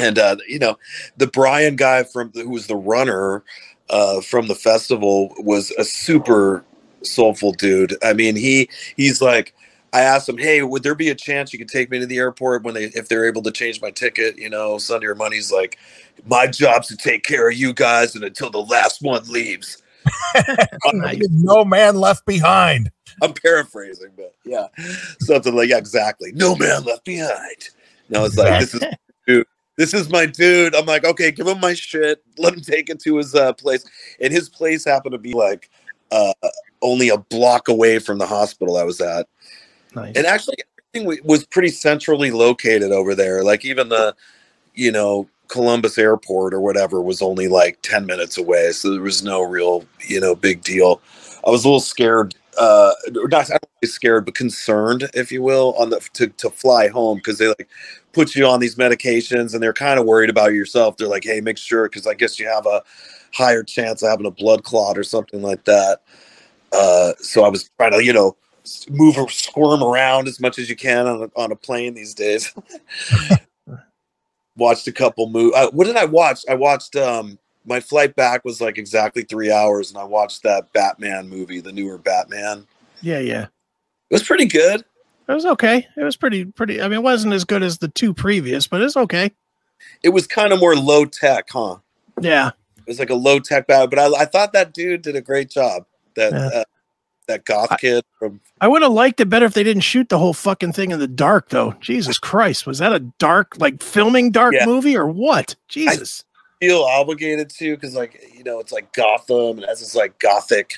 [0.00, 0.78] And uh, you know,
[1.16, 3.42] the Brian guy from who was the runner
[3.90, 6.64] uh, from the festival was a super
[7.02, 7.96] soulful dude.
[8.02, 9.54] I mean, he he's like,
[9.92, 12.18] I asked him, hey, would there be a chance you could take me to the
[12.18, 14.36] airport when they if they're able to change my ticket?
[14.36, 15.78] You know, Sunday or Money's like,
[16.26, 19.82] my job's to take care of you guys, and until the last one leaves.
[21.30, 22.90] No man left behind.
[23.22, 24.66] I'm paraphrasing, but yeah,
[25.20, 26.32] something like yeah, exactly.
[26.32, 27.70] No man left behind.
[28.08, 28.84] No, it's like this is
[29.26, 29.46] dude.
[29.76, 30.74] This is my dude.
[30.74, 32.22] I'm like, okay, give him my shit.
[32.38, 33.84] Let him take it to his uh, place.
[34.20, 35.70] And his place happened to be like
[36.10, 36.32] uh,
[36.82, 39.26] only a block away from the hospital I was at.
[39.94, 40.16] Nice.
[40.16, 40.56] And actually,
[40.94, 43.44] everything was pretty centrally located over there.
[43.44, 44.14] Like even the,
[44.74, 49.22] you know, Columbus Airport or whatever was only like ten minutes away, so there was
[49.22, 51.00] no real, you know, big deal.
[51.46, 53.48] I was a little scared, uh, not
[53.84, 57.68] scared, but concerned, if you will, on the to to fly home because they like
[58.12, 60.96] put you on these medications and they're kind of worried about yourself.
[60.96, 62.82] They're like, hey, make sure because I guess you have a
[63.32, 66.00] higher chance of having a blood clot or something like that.
[66.72, 68.36] Uh, so I was trying to, you know,
[68.90, 72.14] move or squirm around as much as you can on a, on a plane these
[72.14, 72.52] days.
[74.56, 75.52] watched a couple move.
[75.54, 76.40] Uh, what did I watch?
[76.48, 76.96] I watched.
[76.96, 81.60] um My flight back was like exactly three hours, and I watched that Batman movie,
[81.60, 82.66] the newer Batman.
[83.02, 83.42] yeah, yeah.
[84.08, 84.84] It was pretty good.
[85.28, 85.86] It was okay.
[85.96, 86.80] It was pretty, pretty.
[86.80, 89.32] I mean, it wasn't as good as the two previous, but it's okay.
[90.04, 91.78] It was kind of more low tech, huh?
[92.20, 92.50] Yeah.
[92.78, 95.20] It was like a low tech bat, but I, I thought that dude did a
[95.20, 95.84] great job.
[96.14, 96.60] That Yeah.
[96.60, 96.64] uh,
[97.26, 100.08] that goth I- kid from I would have liked it better if they didn't shoot
[100.08, 101.72] the whole fucking thing in the dark, though.
[101.80, 104.64] Jesus Christ, was that a dark, like filming dark Yeah.
[104.66, 105.56] movie or what?
[105.68, 106.24] Jesus.
[106.60, 110.18] Feel obligated to because like you know it's like Gotham and it has this like
[110.18, 110.74] gothic.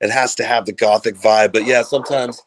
[0.00, 2.42] It has to have the gothic vibe, but yeah, sometimes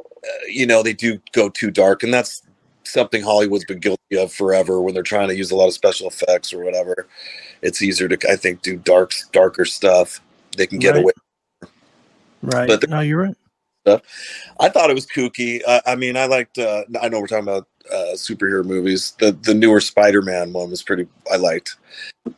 [0.00, 2.42] uh, you know they do go too dark, and that's
[2.84, 6.08] something Hollywood's been guilty of forever when they're trying to use a lot of special
[6.08, 7.06] effects or whatever.
[7.62, 10.20] It's easier to I think do dark darker stuff.
[10.56, 11.02] They can get Right.
[11.02, 11.12] away.
[12.42, 12.68] right.
[12.68, 13.36] but no, you're right.
[14.60, 15.62] I thought it was kooky.
[15.66, 16.58] Uh, I mean, I liked.
[16.58, 19.14] Uh, I know we're talking about uh, superhero movies.
[19.18, 21.06] The the newer Spider Man one was pretty.
[21.30, 21.76] I liked,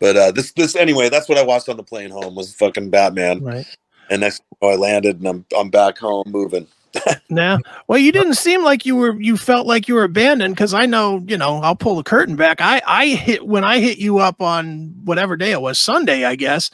[0.01, 1.09] but uh, this this anyway.
[1.09, 3.43] That's what I watched on the plane home was fucking Batman.
[3.43, 3.66] Right.
[4.11, 6.66] And next, you know, I landed and I'm I'm back home moving.
[7.30, 9.18] Now, well, you didn't seem like you were.
[9.18, 11.24] You felt like you were abandoned because I know.
[11.26, 12.61] You know, I'll pull the curtain back.
[12.61, 16.36] I I hit when I hit you up on whatever day it was, Sunday, I
[16.36, 16.70] guess.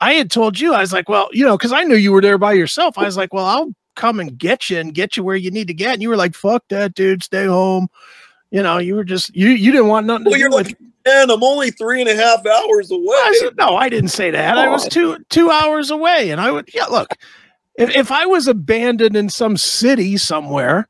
[0.00, 2.20] I had told you I was like, well, you know, because I knew you were
[2.20, 2.98] there by yourself.
[2.98, 5.68] I was like, well, I'll come and get you and get you where you need
[5.68, 5.94] to get.
[5.94, 7.88] And you were like, fuck that, dude, stay home.
[8.50, 9.48] You know, you were just you.
[9.48, 10.68] You didn't want nothing to Well, do you're with.
[10.68, 13.16] like, man, I'm only three and a half hours away.
[13.16, 14.56] I said, no, I didn't say that.
[14.56, 16.86] I was two two hours away, and I would yeah.
[16.86, 17.08] Look,
[17.76, 20.86] if if I was abandoned in some city somewhere,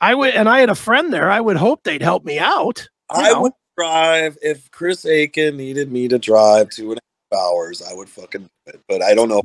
[0.00, 1.30] I would, and I had a friend there.
[1.30, 2.88] I would hope they'd help me out.
[3.10, 3.42] I know.
[3.42, 7.80] would drive if Chris Akin needed me to drive two and a half hours.
[7.88, 9.42] I would fucking do it, but I don't know.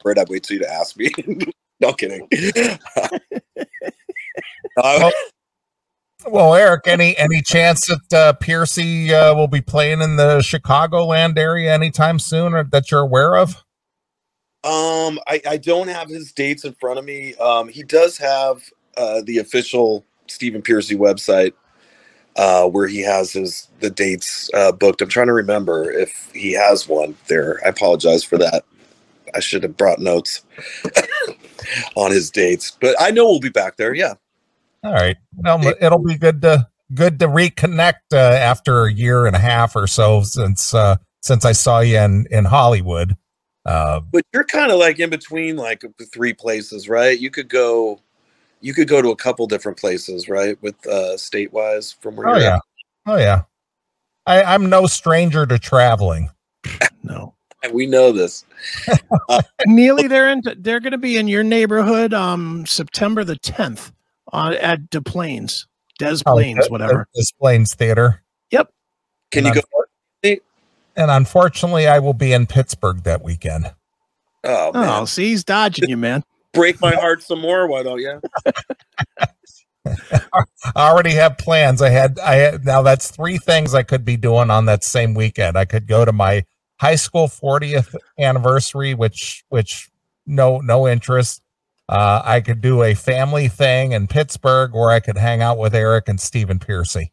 [0.00, 1.10] Fred, I'd wait till you to ask me.
[1.80, 2.28] no kidding.
[4.78, 5.12] I-
[6.26, 11.38] Well, Erik, any any chance that uh, Pearcy uh, will be playing in the Chicagoland
[11.38, 13.56] area anytime soon, or that you're aware of?
[14.64, 17.34] Um, I, I don't have his dates in front of me.
[17.34, 18.62] Um, he does have
[18.96, 21.52] uh, the official Stephen Pearcy website
[22.36, 25.02] uh, where he has his the dates uh, booked.
[25.02, 27.60] I'm trying to remember if he has one there.
[27.64, 28.64] I apologize for that.
[29.34, 30.42] I should have brought notes
[31.94, 33.94] on his dates, but I know we'll be back there.
[33.94, 34.14] Yeah,
[34.82, 39.34] All right, well, it'll be good to good to reconnect uh, after a year and
[39.34, 43.16] a half or so since uh, since I saw you in in Hollywood.
[43.66, 47.18] Uh, but you're kind of like in between like three places, right?
[47.18, 47.98] You could go,
[48.60, 50.60] you could go to a couple different places, right?
[50.62, 52.62] With uh, state wise from where oh you're yeah, at.
[53.06, 53.42] oh yeah.
[54.26, 56.30] I, I'm no stranger to traveling.
[57.02, 57.33] No,
[57.72, 58.44] we know this.
[59.66, 60.42] Neeley, they're in.
[60.58, 63.92] They're going to be in your neighborhood, um, September the tenth,
[64.32, 65.66] on at Des Plaines,
[65.98, 67.08] Des Oh, Plaines, the- whatever.
[67.14, 68.22] the Des Plaines Theater.
[68.50, 68.70] Yep.
[69.30, 70.36] Can And you go?
[70.96, 73.72] And unfortunately, I will be in Pittsburgh that weekend.
[74.44, 76.22] Oh man, Oh, see, he's dodging you, man.
[76.52, 77.66] break my heart some more.
[77.66, 78.20] Why don't you?
[79.86, 80.42] I
[80.76, 81.82] already have plans.
[81.82, 85.14] I had, I had, now that's three things I could be doing on that same
[85.14, 85.58] weekend.
[85.58, 86.44] I could go to my
[86.84, 89.90] high school 40th anniversary, which, which
[90.26, 91.42] no, no interest.
[91.88, 95.74] Uh, I could do a family thing in Pittsburgh, or I could hang out with
[95.74, 97.10] Erik and Stephen Pearcy.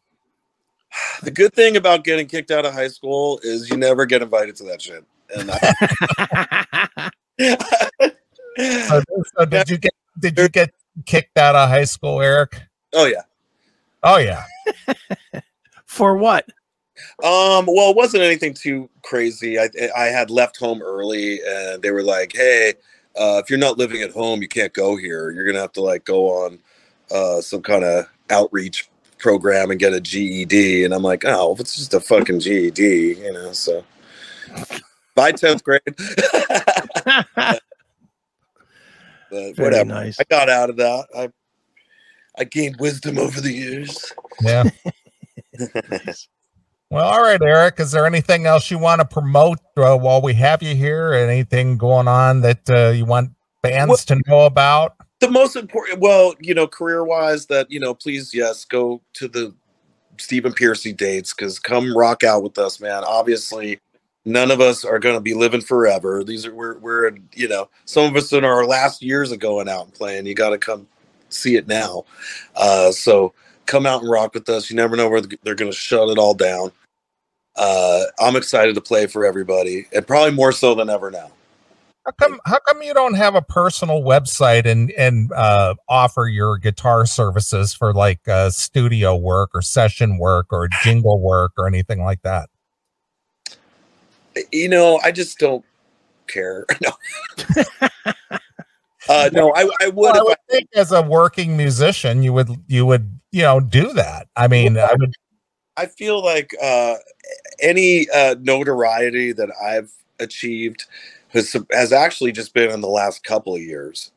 [1.22, 4.56] The good thing about getting kicked out of high school is you never get invited
[4.56, 5.04] to that shit.
[5.34, 7.10] And I,
[8.88, 9.02] So,
[9.38, 10.74] so did you get, did you get
[11.06, 12.60] kicked out of high school, Erik?
[12.92, 13.22] oh yeah.
[14.02, 14.44] Oh yeah.
[15.86, 16.46] For what?
[17.22, 19.58] Um, well, it wasn't anything too crazy.
[19.58, 22.74] I I had left home early, and they were like, "Hey,
[23.16, 25.30] uh, if you're not living at home, you can't go here.
[25.30, 26.58] You're gonna have to like go on
[27.10, 28.88] uh, some kind of outreach
[29.18, 32.82] program and get a GED." And I'm like, "Oh, it's just a fucking GED,
[33.20, 33.84] you know." So
[35.14, 37.60] by tenth grade, but
[39.30, 39.84] Very whatever.
[39.84, 40.18] nice.
[40.20, 41.06] I got out of that.
[41.16, 41.28] I
[42.38, 44.12] I gained wisdom over the years.
[44.40, 44.64] Yeah.
[46.92, 47.80] Well, all right, Erik.
[47.80, 51.14] Is there anything else you want to promote uh, while we have you here?
[51.14, 53.30] Anything going on that uh, you want
[53.62, 54.96] fans Well- to know about?
[55.20, 59.28] the most important well you know career wise that you know please yes go to
[59.28, 59.54] the
[60.18, 63.78] stephen pearcy dates because come rock out with us man obviously
[64.24, 67.68] none of us are going to be living forever these are we're, we're you know
[67.84, 70.58] some of us in our last years of going out and playing you got to
[70.58, 70.88] come
[71.28, 72.02] see it now
[72.56, 73.32] uh so
[73.66, 76.18] come out and rock with us you never know where they're going to shut it
[76.18, 76.72] all down
[77.56, 81.30] uh i'm excited to play for everybody and probably more so than ever now
[82.04, 82.40] How come?
[82.46, 87.72] How come you don't have a personal website and and uh, offer your guitar services
[87.74, 92.48] for like uh, studio work or session work or jingle work or anything like that?
[94.50, 95.64] you know, I just don't
[96.26, 96.66] care.
[99.08, 99.94] No, uh, no, I, I would.
[99.96, 103.58] Well, I if I, think as a working musician, you would you would you know
[103.58, 104.28] do that.
[104.36, 105.12] I mean, I would.
[105.76, 106.96] I feel like uh,
[107.60, 110.84] any uh, notoriety that I've achieved
[111.28, 114.12] has has actually just been in the last couple of years.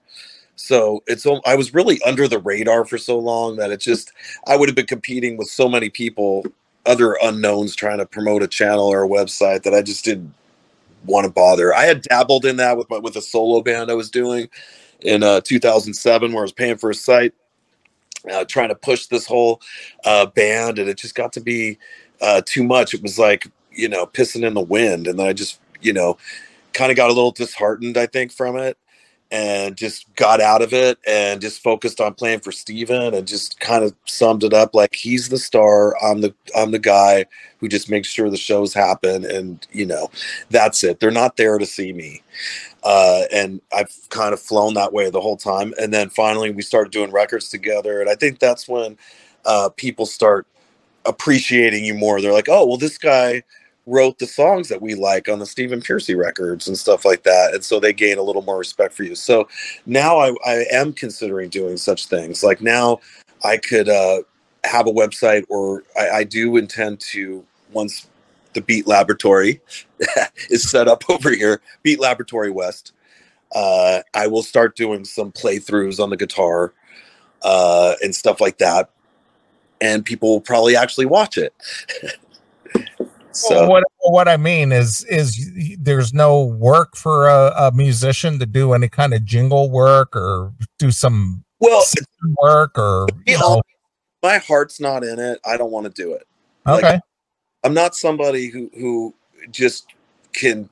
[0.55, 4.11] So it's I was really under the radar for so long that it just
[4.47, 6.45] I would have been competing with so many people,
[6.85, 10.33] other unknowns trying to promote a channel or a website that I just didn't
[11.05, 11.73] want to bother.
[11.73, 14.49] I had dabbled in that with my, with a solo band I was doing
[15.01, 17.33] in uh, 2007, where I was paying for a site,
[18.31, 19.61] uh, trying to push this whole
[20.03, 21.77] uh, band, and it just got to be
[22.21, 22.93] uh, too much.
[22.93, 26.17] It was like you know pissing in the wind, and then I just you know
[26.73, 28.77] kind of got a little disheartened, I think, from it,
[29.35, 33.59] and just got out of it and just focused on playing for Stephen and just
[33.59, 37.25] kind of summed it up like he's the star, I'm the I'm the guy
[37.59, 40.09] who just makes sure the shows happen, and you know
[40.51, 41.01] that's it.
[41.01, 42.23] They're not there to see me.
[42.81, 45.73] Uh, and I've kind of flown that way the whole time.
[45.81, 48.97] And then finally, we started doing records together, and I think that's when
[49.43, 50.47] uh, people start
[51.05, 52.21] appreciating you more.
[52.21, 53.43] They're like, "Oh, well, this guy
[53.85, 57.53] wrote the songs that we like on the Stephen Pearcy records and stuff like that,"
[57.53, 59.15] and so they gain a little more respect for you.
[59.15, 59.47] So
[59.85, 62.43] now I, I am considering doing such things.
[62.43, 62.99] Like now,
[63.43, 64.21] I could uh,
[64.63, 68.07] have a website, or I, I do intend to once
[68.53, 69.61] the Beat Laboratory
[70.49, 72.93] is set up over here, Beat Laboratory West.
[73.53, 76.73] Uh, I will start doing some playthroughs on the guitar
[77.43, 78.89] uh, and stuff like that,
[79.79, 81.53] and people will probably actually watch it.
[83.35, 88.39] so Well, what what I mean is is there's no work for a, a musician
[88.39, 91.83] to do any kind of jingle work or do some well,
[92.41, 93.61] work or you know,
[94.23, 95.39] my heart's not in it.
[95.45, 96.25] I don't want to do it.
[96.65, 96.99] like- okay.
[97.63, 99.13] I'm not somebody who who
[99.51, 99.87] just
[100.33, 100.69] can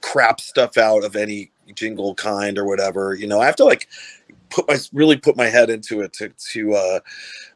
[0.00, 3.14] crap stuff out of any jingle kind or whatever.
[3.14, 3.88] You know, I have to like
[4.50, 7.00] put my really put my head into it to to uh,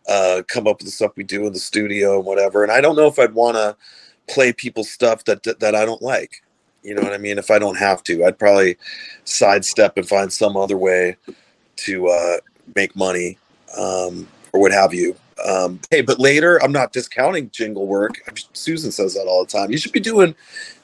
[0.09, 2.63] uh, come up with the stuff we do in the studio and whatever.
[2.63, 3.77] And I don't know if I'd want to
[4.33, 6.43] play people's stuff that, that that I don't like.
[6.83, 7.39] You know what I mean?
[7.39, 8.77] If I don't have to, I'd probably
[9.25, 11.17] sidestep and find some other way
[11.77, 12.37] to uh,
[12.75, 13.39] make money
[13.79, 15.15] um, or what have you.
[15.47, 18.21] Um, hey, but later, I'm not discounting jingle work.
[18.53, 19.71] Susan says that all the time.
[19.71, 20.35] You should be doing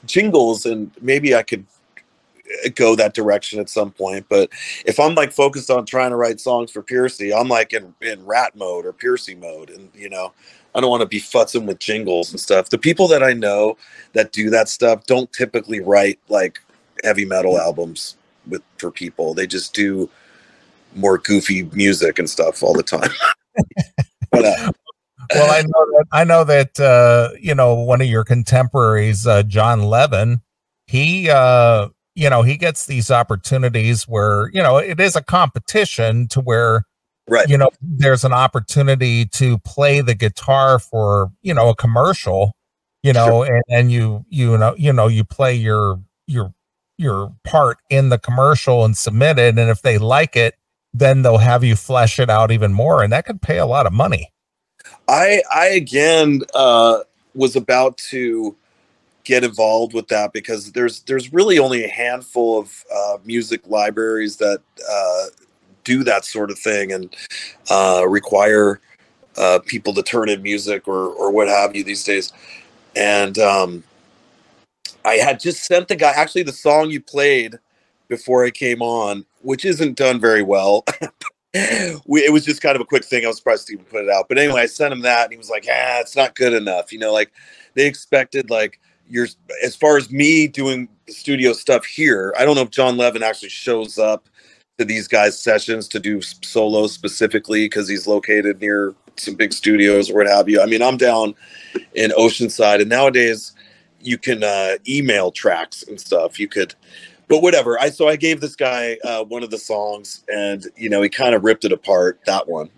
[0.05, 1.65] jingles, and maybe I could
[2.75, 4.25] go that direction at some point.
[4.29, 4.49] But
[4.85, 8.25] if I'm like focused on trying to write songs for Pearcy, I'm like in in
[8.25, 10.33] rat mode or Pearcy mode, and you know,
[10.75, 12.69] I don't want to be futzing with jingles and stuff.
[12.69, 13.77] The people that I know
[14.13, 16.59] that do that stuff don't typically write like
[17.03, 19.33] heavy metal albums with for people.
[19.33, 20.09] They just do
[20.95, 23.11] more goofy music and stuff all the time.
[24.31, 24.71] but, uh,
[25.33, 29.43] well, I know that I know that uh, you know one of your contemporaries, uh,
[29.43, 30.41] Jon Levin.
[30.87, 31.89] He, uh,
[32.19, 36.83] you know, he gets these opportunities where you know it is a competition to where,
[37.29, 37.47] right?
[37.47, 42.57] You know, there's an opportunity to play the guitar for you know a commercial,
[43.03, 43.55] you know, sure.
[43.55, 46.53] and, and you you know you know you play your your
[46.97, 50.55] your part in the commercial and submit it, and if they like it,
[50.93, 53.85] then they'll have you flesh it out even more, and that could pay a lot
[53.85, 54.33] of money.
[55.07, 56.99] I I again uh,
[57.33, 58.57] was about to
[59.29, 64.37] get involved with that because there's there's really only a handful of uh, music libraries
[64.37, 64.59] that
[64.91, 65.25] uh,
[65.83, 67.15] do that sort of thing and
[67.69, 68.81] uh, require
[69.37, 72.33] uh, people to turn in music or or what have you these days.
[72.95, 73.83] And um,
[75.05, 77.59] I had just sent the guy actually the song you played
[78.07, 80.85] before I came on, which isn't done very well.
[82.07, 83.25] we, it was just kind of a quick thing.
[83.25, 84.27] I was surprised to even put it out.
[84.27, 86.91] But anyway, I sent him that and he was like, ah, it's not good enough.
[86.91, 87.31] You know, like
[87.75, 89.27] they expected like you're
[89.63, 93.49] as far as me doing studio stuff here, I don't know if Jon Levin actually
[93.49, 94.29] shows up
[94.77, 100.09] to these guys' sessions to do solos specifically because he's located near some big studios
[100.09, 100.61] or what have you.
[100.61, 101.35] I mean, I'm down
[101.95, 103.53] in Oceanside, and nowadays
[103.99, 106.39] you can uh, email tracks and stuff.
[106.39, 106.75] You could
[107.29, 107.79] but whatever.
[107.79, 111.09] I so I gave this guy uh, one of the songs, and you know he
[111.09, 112.19] kind of ripped it apart.
[112.25, 112.69] That one,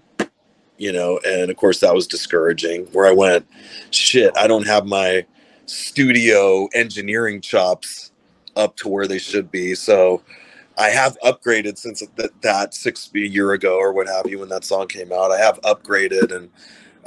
[0.78, 2.86] you know, and of course that was discouraging.
[2.88, 3.48] Where I went,
[3.92, 5.26] shit, I don't have my
[5.72, 8.12] studio engineering chops
[8.56, 9.76] up to where they should be.
[9.76, 10.22] So
[10.78, 14.64] I have upgraded since that, that six year ago or what have you when that
[14.64, 15.32] song came out.
[15.32, 16.50] I have upgraded and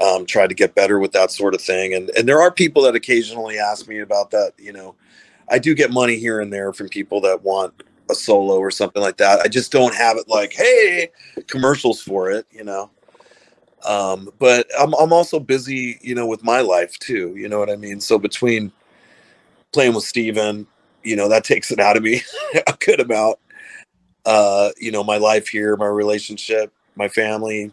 [0.00, 1.94] um, tried to get better with that sort of thing.
[1.94, 4.52] And and there are people that occasionally ask me about that.
[4.58, 4.94] You know,
[5.48, 7.74] I do get money here and there from people that want
[8.10, 9.40] a solo or something like that.
[9.40, 11.10] I just don't have it like, hey,
[11.46, 12.90] commercials for it, you know.
[13.84, 17.34] Um, but I'm I'm also busy, you know, with my life too.
[17.36, 18.00] You know what I mean?
[18.00, 18.72] So between
[19.72, 20.66] playing with Stephen,
[21.02, 22.22] you know, that takes it out of me
[22.66, 23.38] a good amount.
[24.24, 27.70] Uh, you know, my life here, my relationship, my family,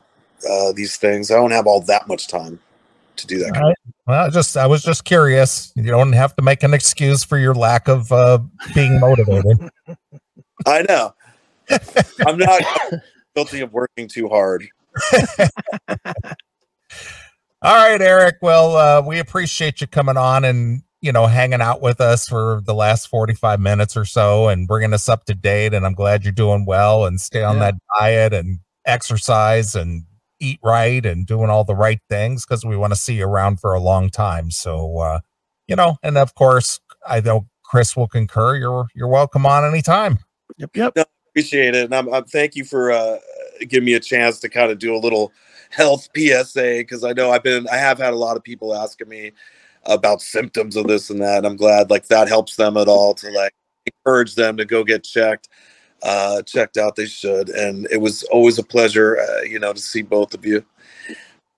[0.49, 1.31] uh, these things.
[1.31, 2.59] I don't have all that much time
[3.15, 3.53] to do that.
[3.53, 3.75] Kind of
[4.07, 5.71] well, just I was just curious.
[5.75, 8.39] You don't have to make an excuse for your lack of uh,
[8.75, 9.69] being motivated.
[10.65, 11.13] I know.
[12.27, 12.61] I'm not
[13.35, 14.67] guilty of working too hard.
[17.63, 18.37] All right, Erik.
[18.41, 22.61] Well, uh, we appreciate you coming on and you know hanging out with us for
[22.65, 25.73] the last 45 minutes or so and bringing us up to date.
[25.73, 27.71] And I'm glad you're doing well and stay on yeah.
[27.71, 30.05] that diet and exercise and
[30.39, 33.59] eat right and doing all the right things because we want to see you around
[33.59, 34.49] for a long time.
[34.49, 35.19] So, uh,
[35.67, 38.55] you know, and of course, I know Chris will concur.
[38.55, 40.19] You're you're welcome on anytime.
[40.57, 40.93] Yep, yep.
[40.95, 43.19] No, appreciate it, and I'm, I'm thank you for uh,
[43.69, 45.31] giving me a chance to kind of do a little
[45.69, 49.09] health PSA because I know I've been I have had a lot of people asking
[49.09, 49.31] me
[49.85, 51.45] about symptoms of this and that.
[51.45, 53.53] I'm glad like that helps them at all to like
[53.85, 55.49] encourage them to go get checked
[56.03, 57.49] uh, checked out, they should.
[57.49, 60.65] And it was always a pleasure, uh, you know, to see both of you.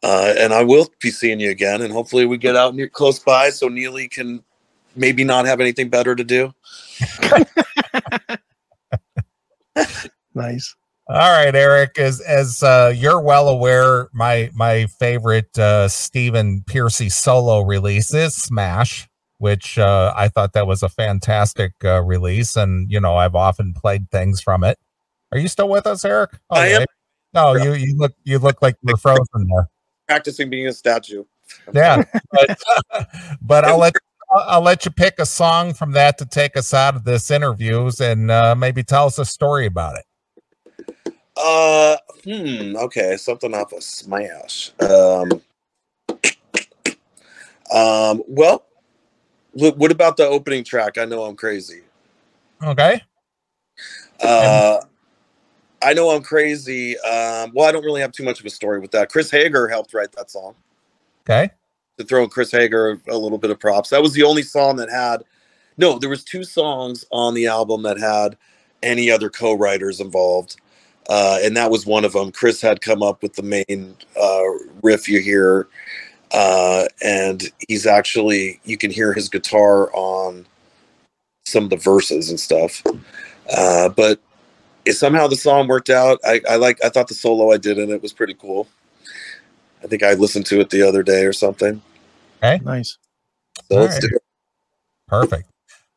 [0.01, 3.19] Uh, and I will be seeing you again, and hopefully we get out near close
[3.19, 4.43] by so Neeley can
[4.97, 6.53] maybe not have anything better to do.
[10.35, 10.75] nice.
[11.07, 11.99] All right, Erik.
[11.99, 18.35] As as uh, you're well aware, my my favorite uh, Stephen Pearcy solo release is
[18.35, 19.07] Smash
[19.43, 22.55] which uh, I thought that was a fantastic uh, release.
[22.55, 24.79] And, you know, I've often played things from it.
[25.33, 26.29] Are you still with us, Erik?
[26.49, 26.85] Oh, I am.
[27.33, 29.67] No, you, you look you look like you're frozen there.
[30.07, 31.25] Practicing being a statue.
[31.73, 32.57] Yeah, but,
[33.41, 33.95] but I'll let
[34.31, 37.99] I'll let you pick a song from that to take us out of this interviews
[37.99, 40.05] and uh, maybe tell us a story about it.
[41.36, 42.75] Uh, hmm.
[42.75, 44.71] Okay, something off of Smash.
[44.79, 45.41] Um,
[47.71, 48.23] um.
[48.27, 48.65] Well,
[49.53, 50.97] what about the opening track?
[50.97, 51.81] I know I'm crazy.
[52.61, 53.01] Okay.
[54.21, 54.79] Uh,
[55.81, 56.97] I know I'm crazy.
[56.99, 59.09] Um, well, I don't really have too much of a story with that.
[59.09, 60.55] Chris Hager helped write that song.
[61.27, 61.51] Okay.
[61.97, 63.89] To throw Chris Hager a little bit of props.
[63.89, 65.23] That was the only song that had.
[65.77, 68.38] No, there was two songs on the album that had
[68.81, 70.57] any other co-writers involved,
[71.09, 72.31] uh, and that was one of them.
[72.31, 74.43] Chris had come up with the main uh,
[74.81, 75.67] riff you hear,
[76.31, 80.45] uh, and he's actually you can hear his guitar on
[81.45, 82.81] some of the verses and stuff.
[83.55, 84.19] Uh, but
[84.85, 86.19] it, somehow the song worked out.
[86.25, 86.83] I, I like.
[86.83, 88.67] I thought the solo I did in it was pretty cool.
[89.83, 91.81] I think I listened to it the other day or something.
[92.63, 92.97] Nice.
[93.69, 94.01] So All let's right.
[94.01, 94.23] do it.
[95.07, 95.49] Perfect.